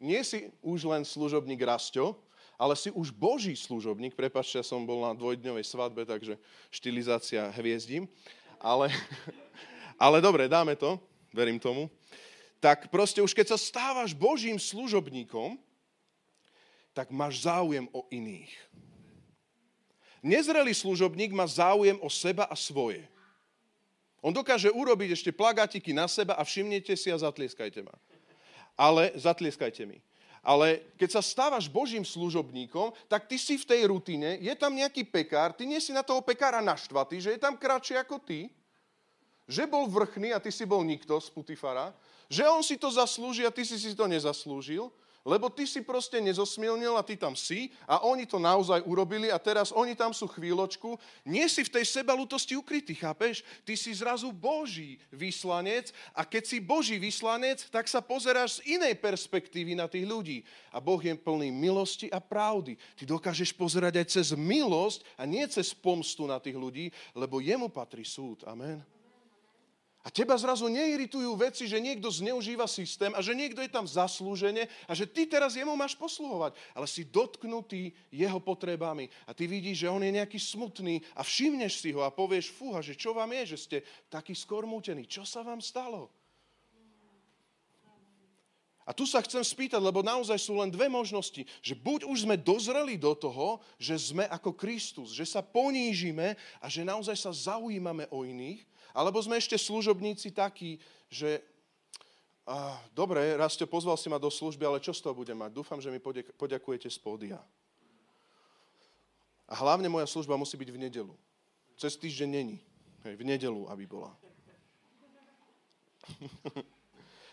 [0.00, 2.16] nie si už len služobník Rasto,
[2.56, 4.16] ale si už Boží služobník.
[4.16, 6.40] Prepačte, ja som bol na dvojdňovej svadbe, takže
[6.72, 8.08] štilizácia hviezdím.
[8.56, 8.88] Ale,
[10.04, 10.96] ale dobre, dáme to
[11.36, 11.92] verím tomu,
[12.56, 15.60] tak proste už keď sa stávaš Božím služobníkom,
[16.96, 18.48] tak máš záujem o iných.
[20.24, 23.04] Nezrelý služobník má záujem o seba a svoje.
[24.24, 27.92] On dokáže urobiť ešte plagatiky na seba a všimnete si a zatlieskajte ma.
[28.76, 29.98] Ale zatlieskajte mi.
[30.46, 35.02] Ale keď sa stávaš Božím služobníkom, tak ty si v tej rutine, je tam nejaký
[35.10, 38.46] pekár, ty nie si na toho pekára naštvatý, že je tam kratšie ako ty,
[39.50, 41.90] že bol vrchný a ty si bol nikto z Putifara,
[42.30, 44.86] že on si to zaslúži a ty si si to nezaslúžil,
[45.26, 49.42] lebo ty si proste nezosmilnil a ty tam si a oni to naozaj urobili a
[49.42, 50.94] teraz oni tam sú chvíľočku.
[51.26, 53.42] Nie si v tej sebalutosti ukrytý, chápeš?
[53.66, 59.02] Ty si zrazu Boží vyslanec a keď si Boží vyslanec, tak sa pozeráš z inej
[59.02, 60.46] perspektívy na tých ľudí.
[60.70, 62.78] A Boh je plný milosti a pravdy.
[62.94, 67.66] Ty dokážeš pozerať aj cez milosť a nie cez pomstu na tých ľudí, lebo jemu
[67.66, 68.46] patrí súd.
[68.46, 68.95] Amen.
[70.06, 74.70] A teba zrazu neiritujú veci, že niekto zneužíva systém a že niekto je tam zaslúžene
[74.86, 76.54] a že ty teraz jemu máš posluhovať.
[76.78, 81.82] Ale si dotknutý jeho potrebami a ty vidíš, že on je nejaký smutný a všimneš
[81.82, 85.10] si ho a povieš, fúha, že čo vám je, že ste taký skormútení.
[85.10, 86.06] Čo sa vám stalo?
[88.86, 91.42] A tu sa chcem spýtať, lebo naozaj sú len dve možnosti.
[91.58, 96.70] Že buď už sme dozreli do toho, že sme ako Kristus, že sa ponížime a
[96.70, 98.62] že naozaj sa zaujímame o iných,
[98.96, 100.80] alebo sme ešte služobníci takí,
[101.12, 101.44] že
[102.48, 105.50] a, dobre, raz ste pozval si ma do služby, ale čo z toho budem mať?
[105.52, 106.00] Dúfam, že mi
[106.38, 107.42] poďakujete z pódia.
[109.50, 111.14] A hlavne moja služba musí byť v nedelu.
[111.76, 112.58] Cez týždeň není.
[113.02, 114.14] V nedelu, aby bola.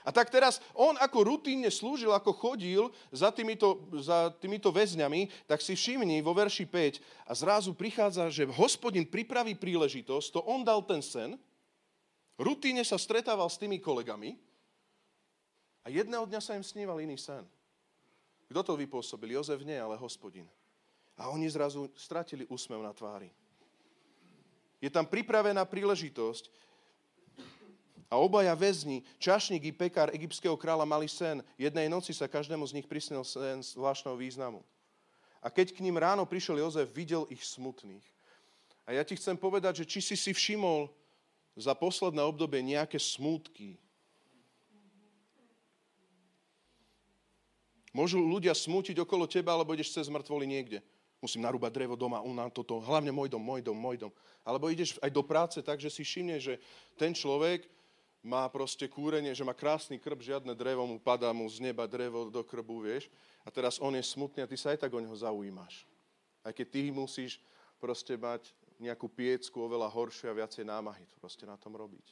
[0.04, 5.64] A tak teraz on ako rutínne slúžil, ako chodil za týmito, za týmito väzňami, tak
[5.64, 10.84] si všimni vo verši 5 a zrazu prichádza, že hospodin pripraví príležitosť, to on dal
[10.84, 11.40] ten sen,
[12.44, 14.36] Rutíne sa stretával s tými kolegami
[15.80, 17.48] a jedného dňa sa im sníval iný sen.
[18.52, 19.32] Kto to vypôsobil?
[19.32, 20.44] Jozef nie, ale hospodin.
[21.16, 23.32] A oni zrazu stratili úsmev na tvári.
[24.84, 26.52] Je tam pripravená príležitosť
[28.12, 31.40] a obaja väzni, čašník i pekár egyptského kráľa mali sen.
[31.56, 34.60] Jednej noci sa každému z nich prisnil sen zvláštneho významu.
[35.40, 38.04] A keď k ním ráno prišiel Jozef, videl ich smutných.
[38.84, 40.92] A ja ti chcem povedať, že či si si všimol,
[41.54, 43.78] za posledné obdobie nejaké smútky.
[47.94, 50.82] Môžu ľudia smútiť okolo teba, alebo ideš cez mŕtvoly niekde.
[51.22, 54.12] Musím narúbať drevo doma, u na toto, hlavne môj dom, môj dom, môj dom.
[54.42, 56.58] Alebo ideš aj do práce tak, že si všimne, že
[56.98, 57.70] ten človek
[58.26, 62.34] má proste kúrenie, že má krásny krb, žiadne drevo mu padá mu z neba drevo
[62.34, 63.12] do krbu, vieš.
[63.46, 65.86] A teraz on je smutný a ty sa aj tak o neho zaujímaš.
[66.42, 67.40] Aj keď ty musíš
[67.78, 72.04] proste mať nejakú piecku oveľa horšie a viacej námahy proste na tom robiť.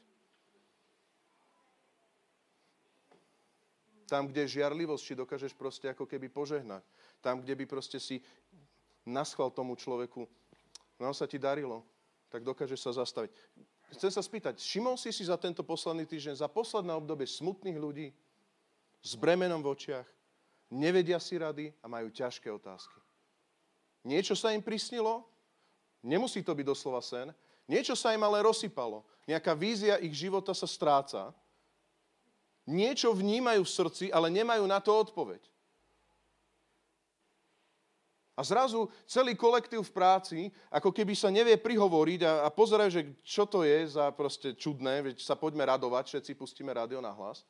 [4.11, 6.83] Tam, kde je žiarlivosť, či dokážeš proste ako keby požehnať.
[7.23, 8.19] Tam, kde by proste si
[9.07, 10.27] naschval tomu človeku,
[10.99, 11.87] no sa ti darilo,
[12.27, 13.31] tak dokážeš sa zastaviť.
[13.95, 18.07] Chcem sa spýtať, všimol si si za tento posledný týždeň, za posledné obdobie smutných ľudí,
[18.99, 20.07] s bremenom v očiach,
[20.71, 22.99] nevedia si rady a majú ťažké otázky.
[24.03, 25.23] Niečo sa im prisnilo,
[26.01, 27.31] nemusí to byť doslova sen,
[27.65, 31.33] niečo sa im ale rozsypalo, nejaká vízia ich života sa stráca
[32.69, 35.41] niečo vnímajú v srdci, ale nemajú na to odpoveď.
[38.37, 40.39] A zrazu celý kolektív v práci,
[40.71, 45.03] ako keby sa nevie prihovoriť a, a pozerajú, že čo to je za proste čudné,
[45.03, 47.45] veď sa poďme radovať, všetci pustíme rádio na hlas.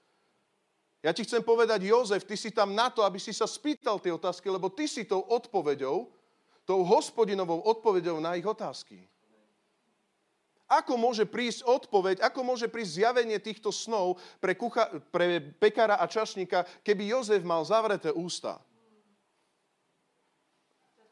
[0.99, 4.13] Ja ti chcem povedať, Jozef, ty si tam na to, aby si sa spýtal tie
[4.13, 6.11] otázky, lebo ty si tou odpoveďou,
[6.65, 9.01] tou hospodinovou odpoveďou na ich otázky.
[10.71, 16.07] Ako môže prísť odpoveď, ako môže prísť zjavenie týchto snov pre, kucha, pre pekára a
[16.07, 18.55] čašníka, keby Jozef mal zavreté ústa?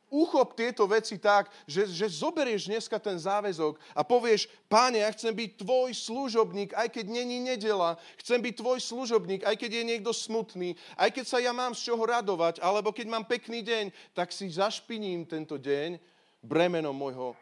[0.10, 5.30] Uchop tieto veci tak, že, že zoberieš dneska ten záväzok a povieš, páne, ja chcem
[5.30, 10.10] byť tvoj služobník, aj keď není nedela, chcem byť tvoj služobník, aj keď je niekto
[10.10, 14.34] smutný, aj keď sa ja mám z čoho radovať, alebo keď mám pekný deň, tak
[14.34, 16.02] si zašpiním tento deň
[16.42, 17.38] bremenom môjho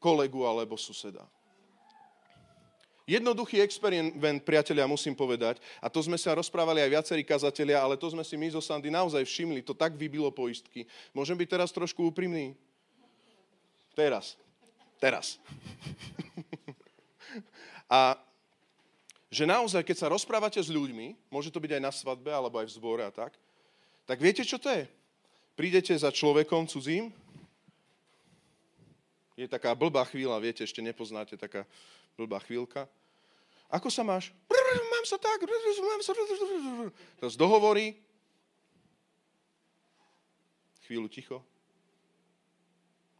[0.00, 1.28] kolegu alebo suseda.
[3.06, 8.10] Jednoduchý experiment, priatelia, musím povedať, a to sme sa rozprávali aj viacerí kazatelia, ale to
[8.10, 10.90] sme si my zo Sandy naozaj všimli, to tak vybilo poistky.
[11.14, 12.58] Môžem byť teraz trošku úprimný?
[13.94, 14.34] Teraz.
[14.98, 15.38] Teraz.
[17.86, 18.18] a
[19.30, 22.66] že naozaj, keď sa rozprávate s ľuďmi, môže to byť aj na svadbe, alebo aj
[22.66, 23.38] v zbore a tak,
[24.02, 24.82] tak viete, čo to je?
[25.54, 27.14] Prídete za človekom cudzím,
[29.38, 31.68] je taká blbá chvíľa, viete, ešte nepoznáte, taká
[32.16, 32.88] blbá chvíľka.
[33.68, 34.32] Ako sa máš?
[34.48, 36.12] Mám sa tak, mám sa...
[37.20, 38.00] Teraz dohovorí.
[40.88, 41.38] Chvíľu ticho.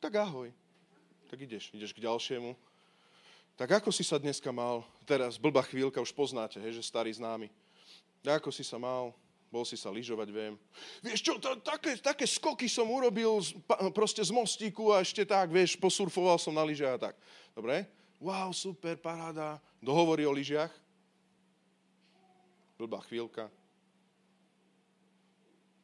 [0.01, 0.51] Tak ahoj.
[1.27, 2.55] Tak ideš, ideš k ďalšiemu.
[3.57, 4.85] Tak ako si sa dneska mal?
[5.09, 7.49] Teraz blbá chvíľka, už poznáte, hej, že starý známy.
[8.23, 9.17] Ako si sa mal?
[9.51, 10.55] Bol si sa lyžovať, viem.
[11.01, 13.55] Vieš čo, to, také, také skoky som urobil z,
[13.95, 17.15] proste z mostíku a ešte tak, vieš, posurfoval som na lyže a tak.
[17.55, 17.87] Dobre?
[18.21, 20.73] Wow, super, paráda, dohovorí o lyžiach.
[22.77, 23.49] Blbá chvíľka.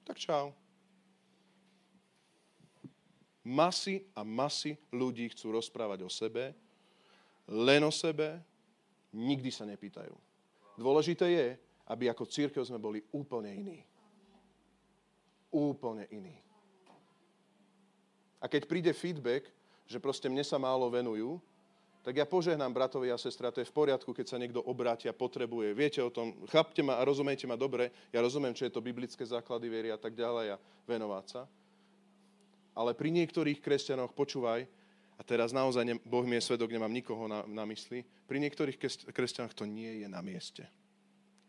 [0.05, 0.53] Tak čau.
[3.43, 6.55] Masy a masy ľudí chcú rozprávať o sebe,
[7.49, 8.39] len o sebe,
[9.11, 10.15] nikdy sa nepýtajú.
[10.79, 11.49] Dôležité je,
[11.91, 13.79] aby ako církev sme boli úplne iní.
[15.53, 16.37] Úplne iní.
[18.39, 19.47] A keď príde feedback,
[19.87, 21.39] že proste mne sa málo venujú,
[22.03, 25.15] tak ja požehnám bratovi a sestra, to je v poriadku, keď sa niekto obráti a
[25.15, 25.71] potrebuje.
[25.71, 29.23] Viete o tom, chápte ma a rozumejte ma dobre, ja rozumiem, čo je to biblické
[29.23, 31.43] základy viery a tak ďalej a venovať sa.
[32.75, 34.67] Ale pri niektorých kresťanoch, počúvaj,
[35.15, 38.83] a teraz naozaj ne, Boh mi je svedok, nemám nikoho na, na mysli, pri niektorých
[39.15, 40.67] kresťanoch to nie je na mieste.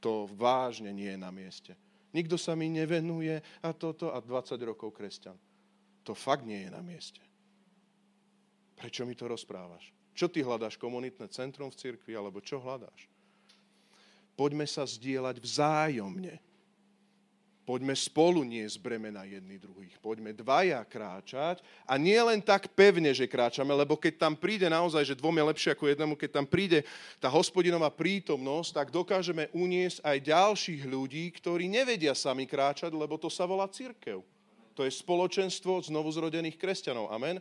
[0.06, 1.74] To vážne nie je na mieste.
[2.14, 5.34] Nikto sa mi nevenuje a toto a 20 rokov kresťan.
[6.06, 7.24] To fakt nie je na mieste.
[8.78, 10.03] Prečo mi to rozprávaš?
[10.14, 10.78] Čo ty hľadáš?
[10.78, 12.14] Komunitné centrum v cirkvi?
[12.14, 13.10] Alebo čo hľadáš?
[14.34, 16.42] Poďme sa zdieľať vzájomne.
[17.64, 19.96] Poďme spolu nie z bremena jedných druhých.
[20.04, 25.08] Poďme dvaja kráčať a nie len tak pevne, že kráčame, lebo keď tam príde naozaj,
[25.08, 26.84] že dvom je lepšie ako jednému, keď tam príde
[27.24, 33.32] tá hospodinová prítomnosť, tak dokážeme uniesť aj ďalších ľudí, ktorí nevedia sami kráčať, lebo to
[33.32, 34.20] sa volá církev.
[34.76, 37.16] To je spoločenstvo znovuzrodených kresťanov.
[37.16, 37.40] Amen.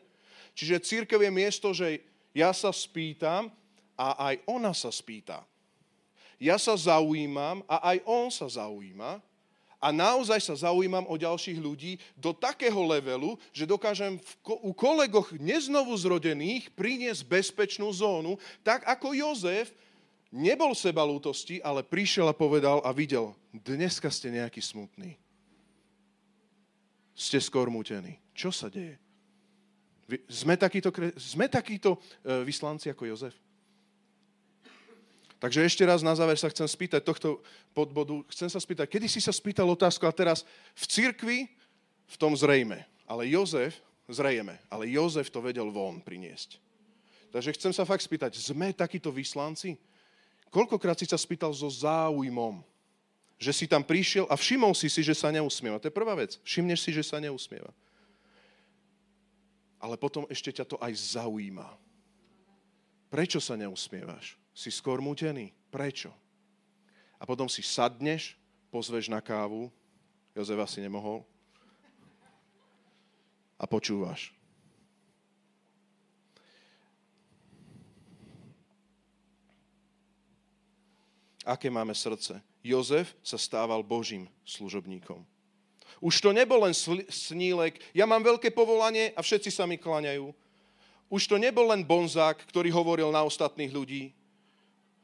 [0.55, 3.53] Čiže církev je miesto, že ja sa spýtam
[3.97, 5.45] a aj ona sa spýta.
[6.43, 9.23] Ja sa zaujímam a aj on sa zaujíma
[9.83, 14.31] a naozaj sa zaujímam o ďalších ľudí do takého levelu, že dokážem v,
[14.63, 19.75] u kolegoch neznovu zrodených priniesť bezpečnú zónu, tak ako Jozef
[20.31, 25.19] nebol seba lútosti, ale prišiel a povedal a videl, dneska ste nejaký smutný.
[27.19, 28.23] Ste skormútení.
[28.33, 29.02] Čo sa deje?
[30.29, 33.35] Sme takíto, sme takíto e, vyslanci ako Jozef?
[35.43, 37.43] Takže ešte raz na záver sa chcem spýtať tohto
[37.75, 38.23] podbodu.
[38.31, 40.47] Chcem sa spýtať, kedy si sa spýtal otázku a teraz
[40.79, 41.39] v cirkvi
[42.07, 42.87] v tom zrejme.
[43.11, 43.75] Ale Jozef,
[44.07, 46.63] zrejme, ale Jozef to vedel von priniesť.
[47.35, 49.75] Takže chcem sa fakt spýtať, sme takíto vyslanci?
[50.53, 52.61] Koľkokrát si sa spýtal so záujmom,
[53.41, 55.81] že si tam prišiel a všimol si si, že sa neusmieva.
[55.83, 56.39] To je prvá vec.
[56.47, 57.73] Všimneš si, že sa neusmieva.
[59.83, 61.67] Ale potom ešte ťa to aj zaujíma.
[63.11, 64.39] Prečo sa neusmievaš?
[64.55, 65.03] Si skôr.
[65.73, 66.15] Prečo?
[67.19, 68.39] A potom si sadneš,
[68.71, 69.69] pozveš na kávu,
[70.33, 71.27] Jozef asi nemohol,
[73.63, 74.35] a počúvaš.
[81.47, 82.39] Aké máme srdce?
[82.63, 85.27] Jozef sa stával Božím služobníkom.
[86.03, 86.75] Už to nebol len
[87.07, 90.35] snílek, ja mám veľké povolanie a všetci sa mi klaňajú.
[91.07, 94.11] Už to nebol len bonzák, ktorý hovoril na ostatných ľudí.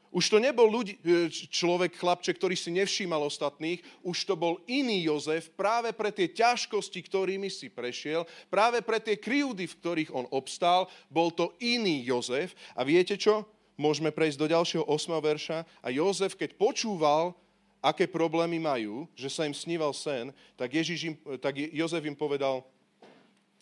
[0.09, 5.05] Už to nebol ľudí, e, človek, chlapček, ktorý si nevšímal ostatných, už to bol iný
[5.05, 10.25] Jozef práve pre tie ťažkosti, ktorými si prešiel, práve pre tie kryjúdy, v ktorých on
[10.33, 12.57] obstál, bol to iný Jozef.
[12.73, 13.45] A viete čo?
[13.77, 15.13] Môžeme prejsť do ďalšieho 8.
[15.23, 15.59] verša.
[15.85, 17.37] A Jozef, keď počúval,
[17.79, 22.67] aké problémy majú, že sa im sníval sen, tak, Ježiš im, tak Jozef im povedal,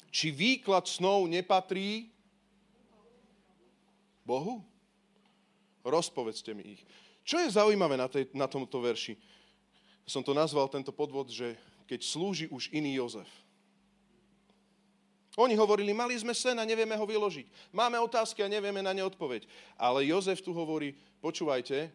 [0.09, 2.09] či výklad snov nepatrí
[4.25, 4.65] Bohu?
[5.85, 6.83] Rozpovedzte mi ich.
[7.23, 9.19] Čo je zaujímavé na, tej, na tomto verši?
[10.07, 11.59] Som to nazval, tento podvod, že
[11.91, 13.29] keď slúži už iný Jozef.
[15.37, 17.69] Oni hovorili, mali sme sen a nevieme ho vyložiť.
[17.69, 19.45] Máme otázky a nevieme na ne odpoveď.
[19.77, 21.93] Ale Jozef tu hovorí, počúvajte,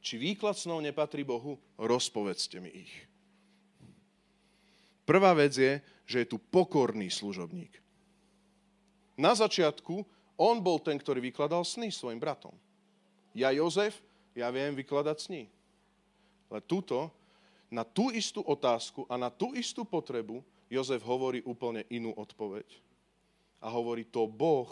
[0.00, 2.94] či výklad snov nepatrí Bohu, rozpovedzte mi ich.
[5.04, 7.72] Prvá vec je, že je tu pokorný služobník.
[9.20, 10.06] Na začiatku
[10.40, 12.56] on bol ten, ktorý vykladal sny svojim bratom.
[13.36, 14.00] Ja, Jozef,
[14.32, 15.42] ja viem vykladať sny.
[16.50, 17.12] Ale túto,
[17.70, 22.66] na tú istú otázku a na tú istú potrebu Jozef hovorí úplne inú odpoveď.
[23.60, 24.70] A hovorí, to Boh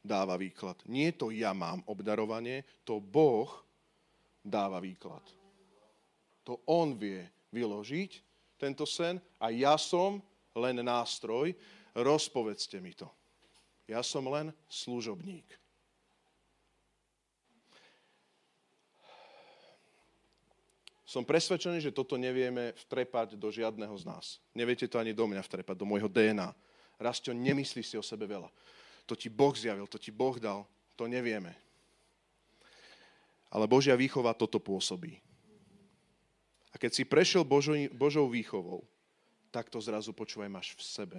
[0.00, 0.80] dáva výklad.
[0.88, 3.48] Nie to ja mám obdarovanie, to Boh
[4.44, 5.22] dáva výklad.
[6.44, 7.22] To On vie
[7.52, 8.10] vyložiť
[8.56, 10.20] tento sen a ja som
[10.56, 11.54] len nástroj,
[11.94, 13.06] rozpovedzte mi to.
[13.86, 15.46] Ja som len služobník.
[21.10, 24.38] Som presvedčený, že toto nevieme vtrepať do žiadneho z nás.
[24.54, 26.54] Neviete to ani do mňa vtrepať, do môjho DNA.
[27.02, 28.46] Rastio, nemyslí si o sebe veľa.
[29.10, 30.62] To ti Boh zjavil, to ti Boh dal,
[30.94, 31.50] to nevieme.
[33.50, 35.18] Ale Božia výchova toto pôsobí.
[36.70, 38.86] A keď si prešiel Božou, Božou výchovou,
[39.50, 41.18] tak to zrazu počúvaj, máš v sebe.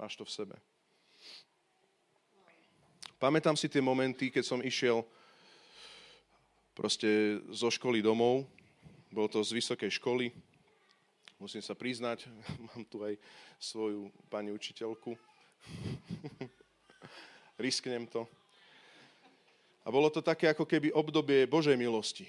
[0.00, 0.56] Máš to v sebe.
[3.18, 5.04] Pamätám si tie momenty, keď som išiel
[6.72, 8.46] proste zo školy domov.
[9.10, 10.30] Bolo to z vysokej školy.
[11.42, 12.30] Musím sa priznať,
[12.70, 13.18] mám tu aj
[13.58, 15.18] svoju pani učiteľku.
[17.58, 18.24] Risknem to.
[19.88, 22.28] A bolo to také ako keby obdobie Božej milosti.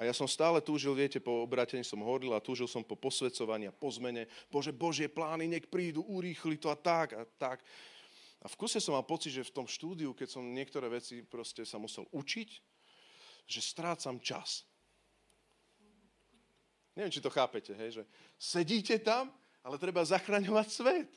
[0.00, 3.68] A ja som stále túžil, viete, po obratení som hovoril a túžil som po posvedcovaní
[3.68, 4.24] a po zmene.
[4.48, 7.60] Bože, Božie plány, nech prídu, urýchli to a tak a tak.
[8.40, 11.68] A v kuse som mal pocit, že v tom štúdiu, keď som niektoré veci proste
[11.68, 12.48] sa musel učiť,
[13.44, 14.64] že strácam čas.
[16.96, 18.02] Neviem, či to chápete, hej, že
[18.40, 19.28] sedíte tam,
[19.60, 21.12] ale treba zachraňovať svet.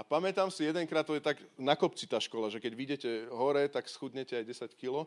[0.00, 3.68] A pamätám si, jedenkrát to je tak na kopci tá škola, že keď vidíte hore,
[3.68, 5.04] tak schudnete aj 10 kilo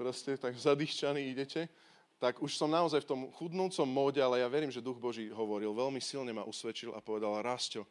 [0.00, 1.68] proste tak zadýšťaní idete,
[2.16, 5.76] tak už som naozaj v tom chudnúcom móde, ale ja verím, že Duch Boží hovoril,
[5.76, 7.84] veľmi silne ma usvedčil a povedal, Rásťo,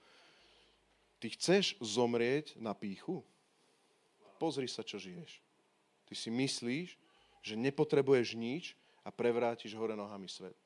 [1.21, 3.21] ty chceš zomrieť na píchu?
[4.41, 5.41] Pozri sa, čo žiješ.
[6.09, 6.97] Ty si myslíš,
[7.45, 8.73] že nepotrebuješ nič
[9.05, 10.57] a prevrátiš hore nohami svet.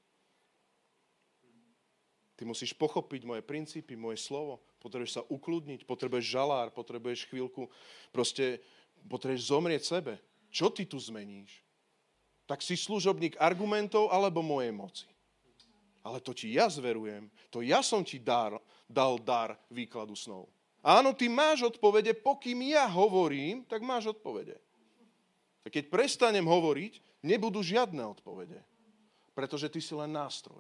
[2.40, 4.64] Ty musíš pochopiť moje princípy, moje slovo.
[4.84, 7.72] Potrebuješ sa ukludniť, potrebuješ žalár, potrebuješ chvíľku,
[8.12, 8.60] proste
[9.08, 10.20] potrebuješ zomrieť sebe.
[10.52, 11.64] Čo ty tu zmeníš?
[12.44, 15.08] Tak si služobník argumentov alebo mojej moci.
[16.04, 17.32] Ale to ti ja zverujem.
[17.48, 18.60] To ja som ti dar,
[18.92, 20.52] dal dar výkladu snov.
[20.84, 24.60] Áno, ty máš odpovede, pokým ja hovorím, tak máš odpovede.
[25.64, 28.60] A keď prestanem hovoriť, nebudú žiadne odpovede.
[29.32, 30.60] Pretože ty si len nástroj.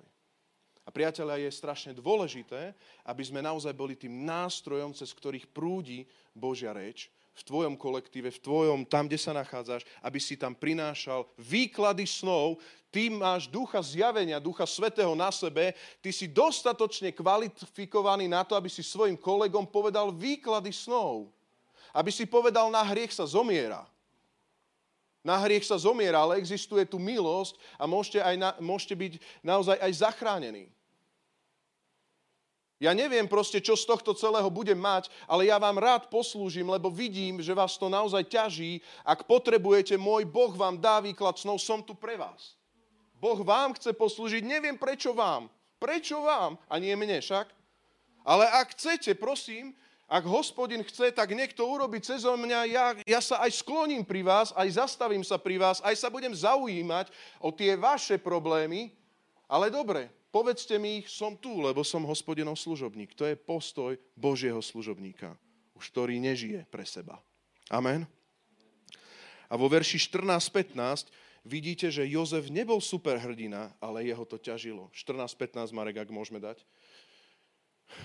[0.83, 2.75] A priateľia, je strašne dôležité,
[3.07, 6.03] aby sme naozaj boli tým nástrojom, cez ktorých prúdi
[6.35, 11.25] Božia reč v tvojom kolektíve, v tvojom, tam, kde sa nachádzaš, aby si tam prinášal
[11.39, 12.61] výklady snov,
[12.93, 18.69] ty máš ducha zjavenia, ducha svetého na sebe, ty si dostatočne kvalifikovaný na to, aby
[18.69, 21.31] si svojim kolegom povedal výklady snov.
[21.93, 23.85] aby si povedal, na hriech sa zomiera.
[25.23, 29.79] Na hriech sa zomiera, ale existuje tu milosť a môžete, aj na, môžete byť naozaj
[29.79, 30.67] aj zachránení.
[32.83, 36.91] Ja neviem proste, čo z tohto celého budem mať, ale ja vám rád poslúžim, lebo
[36.91, 38.83] vidím, že vás to naozaj ťaží.
[39.07, 42.59] Ak potrebujete, môj Boh vám dá výklad snov, som tu pre vás.
[43.15, 45.47] Boh vám chce poslúžiť, neviem prečo vám.
[45.79, 46.59] Prečo vám?
[46.67, 47.47] A nie mne však.
[48.27, 49.71] Ale ak chcete, prosím,
[50.13, 54.53] ak hospodin chce, tak niekto urobi cez mňa, ja, ja sa aj skloním pri vás,
[54.53, 57.09] aj zastavím sa pri vás, aj sa budem zaujímať
[57.41, 58.93] o tie vaše problémy,
[59.49, 63.17] ale dobre, povedzte mi ich, som tu, lebo som hospodinov služobník.
[63.17, 65.33] To je postoj Božieho služobníka,
[65.73, 67.17] už ktorý nežije pre seba.
[67.73, 68.05] Amen.
[69.49, 71.09] A vo verši 14-15
[71.41, 74.93] vidíte, že Jozef nebol superhrdina, ale jeho to ťažilo.
[74.93, 76.61] 14-15, Marek, ak môžeme dať.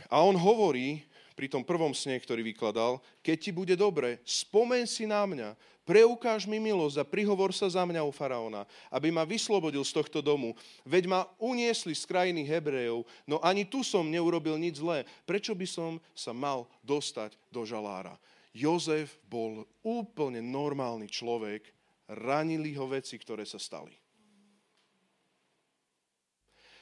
[0.09, 1.05] A on hovorí
[1.39, 5.55] pri tom prvom sne, ktorý vykladal, keď ti bude dobre, spomen si na mňa,
[5.87, 10.19] preukáž mi milosť a prihovor sa za mňa u faraóna, aby ma vyslobodil z tohto
[10.19, 10.59] domu.
[10.83, 15.07] Veď ma uniesli z krajiny Hebrejov, no ani tu som neurobil nič zlé.
[15.23, 18.19] Prečo by som sa mal dostať do žalára?
[18.51, 21.71] Jozef bol úplne normálny človek,
[22.11, 23.95] ranili ho veci, ktoré sa stali.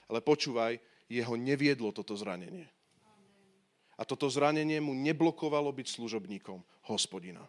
[0.08, 0.80] Ale počúvaj,
[1.12, 2.75] jeho neviedlo toto zranenie.
[3.96, 6.60] A toto zranenie mu neblokovalo byť služobníkom
[6.92, 7.44] hospodina.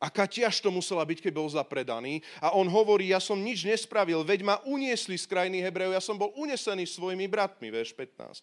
[0.00, 2.24] Aká ťaž to musela byť, keď bol zapredaný.
[2.40, 6.16] A on hovorí, ja som nič nespravil, veď ma uniesli z krajiny Hebrejov, ja som
[6.16, 8.40] bol unesený svojimi bratmi, verš 15.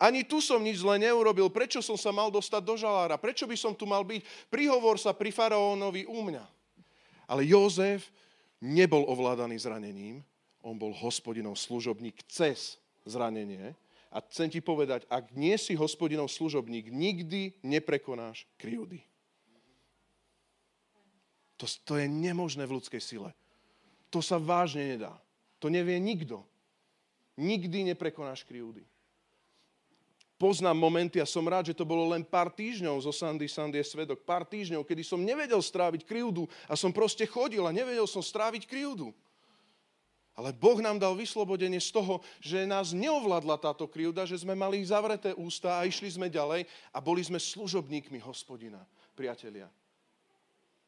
[0.00, 3.52] Ani tu som nič zle neurobil, prečo som sa mal dostať do žalára, prečo by
[3.52, 6.44] som tu mal byť, prihovor sa pri faraónovi u mňa.
[7.28, 8.08] Ale Jozef
[8.64, 10.24] nebol ovládaný zranením,
[10.64, 13.76] on bol hospodinov služobník cez zranenie
[14.10, 19.06] a chcem ti povedať, ak nie si hospodinov služobník, nikdy neprekonáš kryjúdy.
[21.62, 23.30] To, to je nemožné v ľudskej sile.
[24.10, 25.14] To sa vážne nedá.
[25.62, 26.42] To nevie nikto.
[27.38, 28.82] Nikdy neprekonáš kryjúdy.
[30.40, 33.92] Poznám momenty a som rád, že to bolo len pár týždňov zo Sandy, Sandy je
[33.92, 38.24] svedok, pár týždňov, kedy som nevedel stráviť kryjúdu a som proste chodil a nevedel som
[38.24, 39.12] stráviť kryjúdu.
[40.40, 44.80] Ale Boh nám dal vyslobodenie z toho, že nás neovládla táto krivda, že sme mali
[44.80, 46.64] zavreté ústa a išli sme ďalej
[46.96, 48.80] a boli sme služobníkmi hospodina,
[49.12, 49.68] priatelia.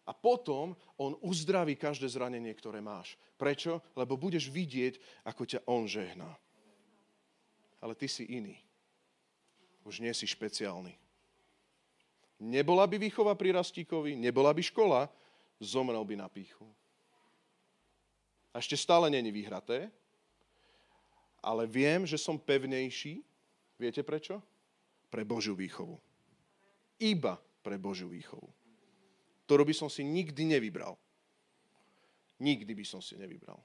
[0.09, 3.13] A potom on uzdraví každé zranenie, ktoré máš.
[3.37, 3.85] Prečo?
[3.93, 4.97] Lebo budeš vidieť,
[5.29, 6.33] ako ťa on žehná.
[7.85, 8.57] Ale ty si iný.
[9.85, 10.97] Už nie si špeciálny.
[12.41, 15.13] Nebola by výchova pri Rastíkovi, nebola by škola,
[15.61, 16.65] zomrel by na píchu.
[18.53, 19.89] A ešte stále není vyhraté,
[21.43, 23.25] ale viem, že som pevnejší.
[23.81, 24.39] Viete prečo?
[25.11, 25.99] Pre Božiu výchovu.
[27.03, 28.47] Iba pre Božiu výchovu.
[29.49, 30.95] Ktorú by som si nikdy nevybral.
[32.39, 33.59] Nikdy by som si nevybral.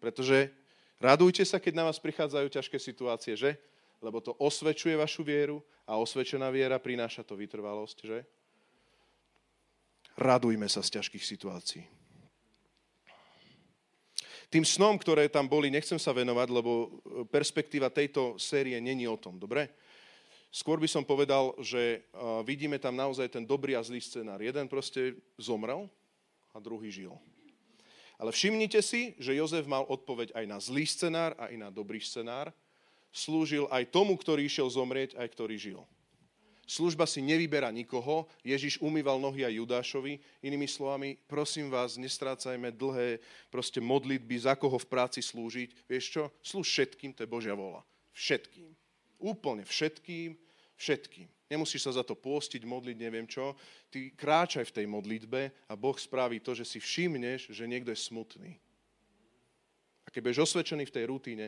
[0.00, 0.48] Pretože
[0.96, 3.60] radujte sa, keď na vás prichádzajú ťažké situácie, že?
[4.00, 8.18] Lebo to osvedčuje vašu vieru a osvedčená viera prináša to vytrvalosť, že?
[10.16, 11.84] Radujme sa z ťažkých situácií.
[14.46, 16.88] Tým snom, ktoré tam boli, nechcem sa venovať, lebo e,
[17.26, 19.74] perspektíva tejto série není o tom, dobre?
[20.54, 21.98] Skôr by som povedal, že e,
[22.46, 24.38] vidíme tam naozaj ten dobrý a zlý scenár.
[24.38, 25.90] Jeden proste zomrel
[26.54, 27.12] a druhý žil.
[28.16, 32.48] Ale všimnite si, že Jozef mal odpoveď aj na zlý scenár aj na dobrý scenár.
[33.12, 35.80] Slúžil aj tomu, ktorý išiel zomrieť, aj ktorý žil.
[36.66, 38.26] Služba si nevyberá nikoho.
[38.42, 40.18] Ježiš umýval nohy aj Judášovi.
[40.42, 43.22] Inými slovami, prosím vás, nestrácajme dlhé
[43.54, 45.86] proste modlitby, za koho v práci slúžiť.
[45.86, 46.22] Vieš čo?
[46.42, 47.86] Slúž všetkým, to je Božia vola.
[48.10, 48.74] Všetkým.
[49.22, 50.34] Úplne všetkým,
[50.74, 51.30] všetkým.
[51.46, 53.54] Nemusíš sa za to pôstiť, modliť, neviem čo.
[53.86, 58.02] Ty kráčaj v tej modlitbe a Boh spraví to, že si všimneš, že niekto je
[58.02, 58.58] smutný.
[60.02, 61.46] A keď budeš osvedčený v tej rutíne,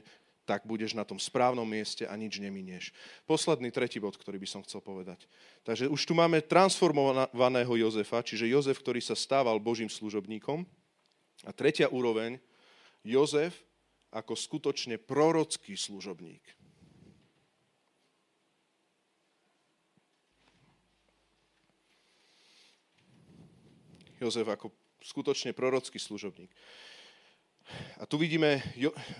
[0.48, 2.96] tak budeš na tom správnom mieste a nič neminieš.
[3.28, 5.28] Posledný tretí bod, ktorý by som chcel povedať.
[5.68, 10.64] Takže už tu máme transformovaného Jozefa, čiže Jozef, ktorý sa stával Božím služobníkom.
[11.44, 12.40] A tretia úroveň,
[13.04, 13.60] Jozef
[14.08, 16.40] ako skutočne prorocký služobník.
[24.16, 24.72] Jozef ako
[25.04, 26.50] skutočne prorocký služobník.
[27.98, 28.62] A tu vidíme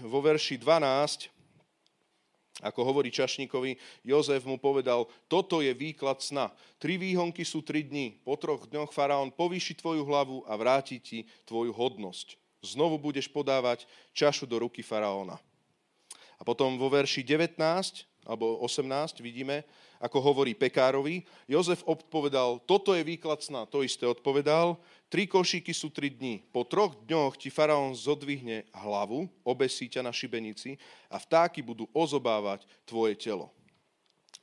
[0.02, 1.30] vo verši 12,
[2.58, 6.50] ako hovorí Čašníkovi, Jozef mu povedal, toto je výklad sna.
[6.82, 8.18] Tri výhonky sú tri dni.
[8.26, 12.34] Po troch dňoch faraón povýši tvoju hlavu a vráti ti tvoju hodnosť.
[12.66, 15.38] Znovu budeš podávať čašu do ruky faraóna.
[16.38, 17.54] A potom vo verši 19
[18.28, 19.64] alebo 18 vidíme,
[20.02, 21.24] ako hovorí Pekárovi.
[21.48, 24.76] Jozef odpovedal, toto je výklad sna, to isté odpovedal.
[25.08, 26.44] Tri košíky sú tri dni.
[26.52, 30.76] Po troch dňoch ti faraón zodvihne hlavu, obesí ťa na šibenici
[31.08, 33.48] a vtáky budú ozobávať tvoje telo.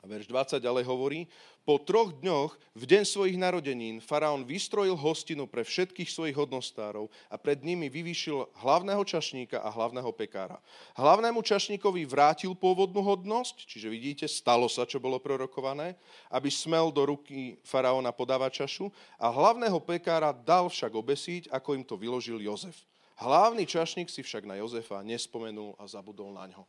[0.06, 1.26] A verš 20 ďalej hovorí,
[1.66, 7.42] po troch dňoch, v deň svojich narodenín, faraón vystrojil hostinu pre všetkých svojich hodnostárov a
[7.42, 10.62] pred nimi vyvýšil hlavného čašníka a hlavného pekára.
[10.94, 15.98] Hlavnému čašníkovi vrátil pôvodnú hodnosť, čiže vidíte, stalo sa, čo bolo prorokované,
[16.30, 21.82] aby smel do ruky faraóna podávať čašu a hlavného pekára dal však obesiť, ako im
[21.82, 22.78] to vyložil Jozef.
[23.18, 26.62] Hlavný čašník si však na Jozefa nespomenul a zabudol na ňo.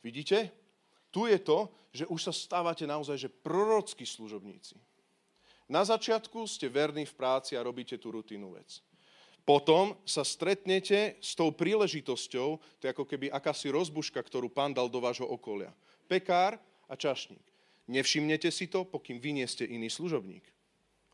[0.00, 0.67] Vidíte?
[1.08, 4.76] Tu je to, že už sa stávate naozaj, že prorockí služobníci.
[5.68, 8.80] Na začiatku ste verní v práci a robíte tú rutinnú vec.
[9.48, 14.92] Potom sa stretnete s tou príležitosťou, to je ako keby akási rozbuška, ktorú pán dal
[14.92, 15.72] do vášho okolia.
[16.04, 17.40] Pekár a čašník.
[17.88, 20.44] Nevšimnete si to, pokým vy nie ste iný služobník.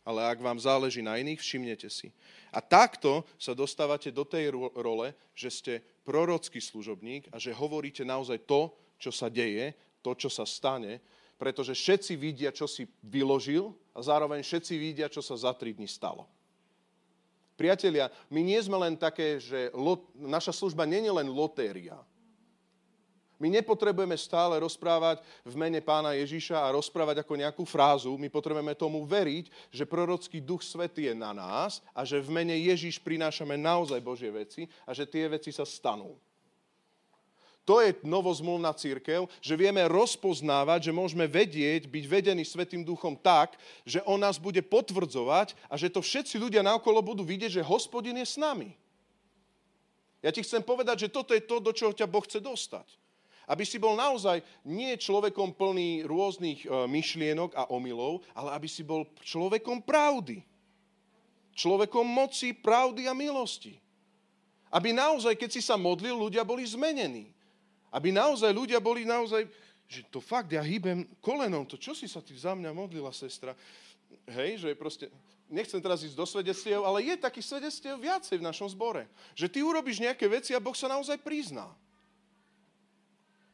[0.03, 2.11] Ale ak vám záleží na iných, všimnete si.
[2.51, 5.73] A takto sa dostávate do tej role, že ste
[6.03, 9.73] prorocký služobník a že hovoríte naozaj to, čo sa deje,
[10.05, 11.01] to, čo sa stane,
[11.41, 15.89] pretože všetci vidia, čo si vyložil a zároveň všetci vidia, čo sa za tri dní
[15.89, 16.29] stalo.
[17.57, 21.97] Priatelia, my nie sme len také, že lot, naša služba nie je len lotéria.
[23.35, 28.15] My nepotrebujeme stále rozprávať v mene pána Ježiša a rozprávať ako nejakú frázu.
[28.15, 32.55] My potrebujeme tomu veriť, že prorocký duch svety je na nás a že v mene
[32.55, 36.15] Ježiš prinášame naozaj Božie veci a že tie veci sa stanú.
[37.65, 43.57] To je novozmluvná církev, že vieme rozpoznávať, že môžeme vedieť, byť vedení Svetým duchom tak,
[43.89, 48.21] že on nás bude potvrdzovať a že to všetci ľudia naokolo budú vidieť, že hospodin
[48.21, 48.77] je s nami.
[50.21, 52.85] Ja ti chcem povedať, že toto je to, do čoho ťa Boh chce dostať.
[53.45, 58.81] Aby si bol naozaj nie človekom plný rôznych e, myšlienok a omylov, ale aby si
[58.81, 60.41] bol človekom pravdy.
[61.53, 63.77] Človekom moci, pravdy a milosti.
[64.73, 67.35] Aby naozaj, keď si sa modlil, ľudia boli zmenení.
[67.95, 69.47] Aby naozaj ľudia boli naozaj,
[69.87, 73.55] že to fakt, ja hýbem kolenom, to čo si sa ty za mňa modlila, sestra?
[74.27, 75.07] Hej, že proste,
[75.47, 79.07] nechcem teraz ísť do svedectiev, ale je takých svedectiev viacej v našom zbore.
[79.39, 81.71] Že ty urobíš nejaké veci a Boh sa naozaj prizná.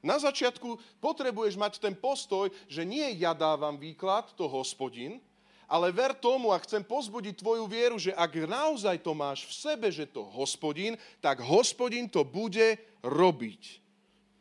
[0.00, 5.20] Na začiatku potrebuješ mať ten postoj, že nie ja dávam výklad, to hospodin,
[5.68, 9.86] ale ver tomu a chcem pozbudiť tvoju vieru, že ak naozaj to máš v sebe,
[9.92, 13.89] že to hospodin, tak hospodin to bude robiť.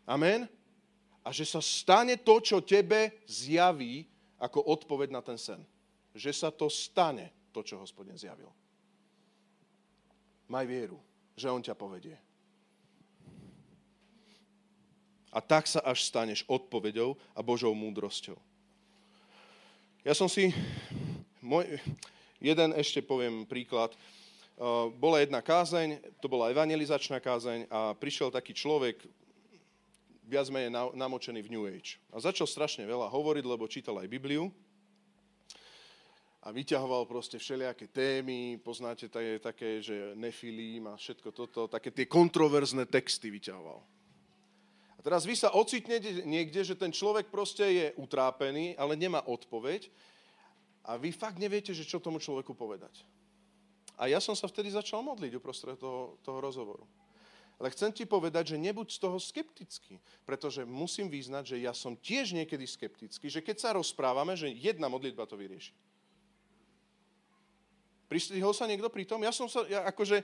[0.09, 0.49] Amen?
[1.21, 4.09] A že sa stane to, čo tebe zjaví
[4.41, 5.61] ako odpoveď na ten sen.
[6.17, 8.49] Že sa to stane, to, čo hospodin zjavil.
[10.49, 10.97] Maj vieru,
[11.37, 12.17] že on ťa povedie.
[15.29, 18.33] A tak sa až staneš odpoveďou a Božou múdrosťou.
[20.01, 20.49] Ja som si,
[21.37, 21.77] môj,
[22.41, 23.93] jeden ešte poviem príklad.
[24.57, 29.05] Uh, bola jedna kázeň, to bola evangelizačná kázeň a prišiel taký človek,
[30.29, 31.97] viac menej namočený v New Age.
[32.13, 34.53] A začal strašne veľa hovoriť, lebo čítal aj Bibliu
[36.39, 42.07] a vyťahoval proste všelijaké témy, poznáte také, také že nefilím a všetko toto, také tie
[42.07, 43.83] kontroverzné texty vyťahoval.
[44.95, 49.91] A teraz vy sa ocitnete niekde, že ten človek proste je utrápený, ale nemá odpoveď
[50.83, 53.03] a vy fakt neviete, že čo tomu človeku povedať.
[53.99, 56.87] A ja som sa vtedy začal modliť uprostred toho, toho rozhovoru.
[57.59, 61.91] Ale chcem ti povedať, že nebuď z toho skeptický, pretože musím vyznať, že ja som
[61.99, 65.75] tiež niekedy skeptický, že keď sa rozprávame, že jedna modlitba to vyrieši.
[68.07, 69.19] Pristihol sa niekto pri tom?
[69.21, 70.23] Ja som sa, ja akože,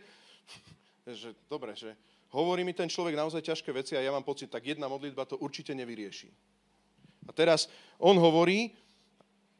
[1.21, 1.91] že, dobre, že
[2.31, 5.35] hovorí mi ten človek naozaj ťažké veci a ja mám pocit, tak jedna modlitba to
[5.37, 6.31] určite nevyrieši.
[7.27, 7.67] A teraz
[7.99, 8.71] on hovorí,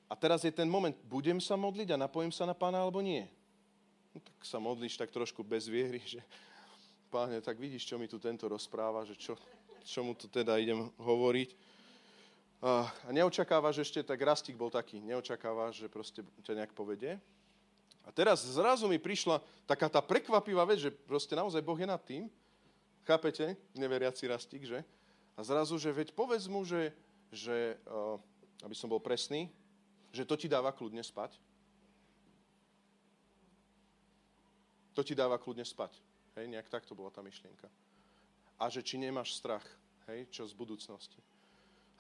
[0.08, 3.28] a teraz je ten moment, budem sa modliť a napojím sa na pána alebo nie?
[4.16, 6.24] No, tak sa modlíš tak trošku bez viery, že
[7.16, 9.40] páne, tak vidíš, čo mi tu tento rozpráva, že čo,
[9.88, 11.56] čo mu tu teda idem hovoriť.
[12.60, 17.16] A, neočakávaš ešte, tak Rastík bol taký, neočakávaš, že proste ťa nejak povedie.
[18.04, 22.04] A teraz zrazu mi prišla taká tá prekvapivá vec, že proste naozaj Boh je nad
[22.04, 22.28] tým.
[23.08, 23.56] Chápete?
[23.80, 24.84] Neveriaci Rastík, že?
[25.40, 26.92] A zrazu, že veď povedz mu, že,
[27.32, 27.80] že
[28.60, 29.48] aby som bol presný,
[30.12, 31.40] že to ti dáva kľudne spať.
[34.96, 36.05] To ti dáva kľudne spať.
[36.36, 37.72] Hej, nejak takto bola tá myšlienka.
[38.60, 39.64] A že či nemáš strach,
[40.12, 41.20] hej, čo z budúcnosti.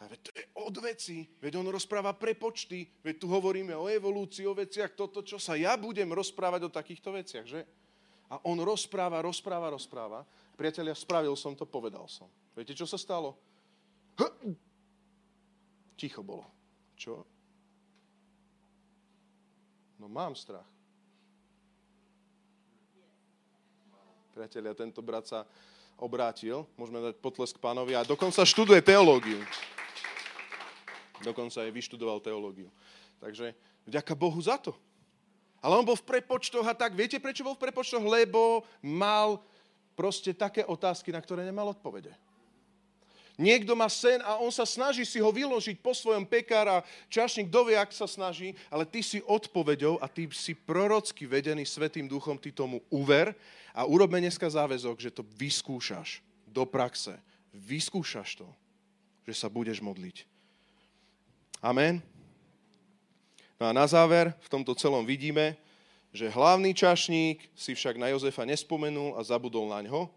[0.03, 4.43] A veď to je od veci, veď on rozpráva prepočty, veď tu hovoríme o evolúcii,
[4.43, 7.63] o veciach, toto, čo sa ja budem rozprávať o takýchto veciach, že?
[8.27, 10.27] A on rozpráva, rozpráva, rozpráva.
[10.59, 12.27] Priatelia, spravil som to, povedal som.
[12.51, 13.39] Viete, čo sa stalo?
[15.95, 16.43] Ticho bolo.
[16.99, 17.23] Čo?
[19.95, 20.74] No mám strach.
[24.35, 25.47] Priatelia, tento brat sa
[25.95, 29.39] obrátil, môžeme dať potlesk pánovi a dokonca študuje teológiu.
[31.23, 32.67] Dokonca aj vyštudoval teológiu.
[33.23, 33.55] Takže
[33.87, 34.75] vďaka Bohu za to.
[35.63, 38.03] Ale on bol v prepočtoch a tak, viete prečo bol v prepočtoch?
[38.03, 39.39] Lebo mal
[39.95, 42.11] proste také otázky, na ktoré nemal odpovede.
[43.35, 46.77] Niekto má sen a on sa snaží si ho vyložiť po svojom pekár a
[47.11, 52.07] čašník, kto ak sa snaží, ale ty si odpovedou a ty si prorocky vedený Svetým
[52.07, 53.35] duchom, ty tomu uver
[53.75, 57.19] a urobme dneska záväzok, že to vyskúšaš do praxe.
[57.51, 58.47] Vyskúšaš to,
[59.27, 60.23] že sa budeš modliť.
[61.59, 61.99] Amen.
[63.59, 65.59] No a na záver v tomto celom vidíme,
[66.15, 70.07] že hlavný čašník si však na Jozefa nespomenul a zabudol na ňo.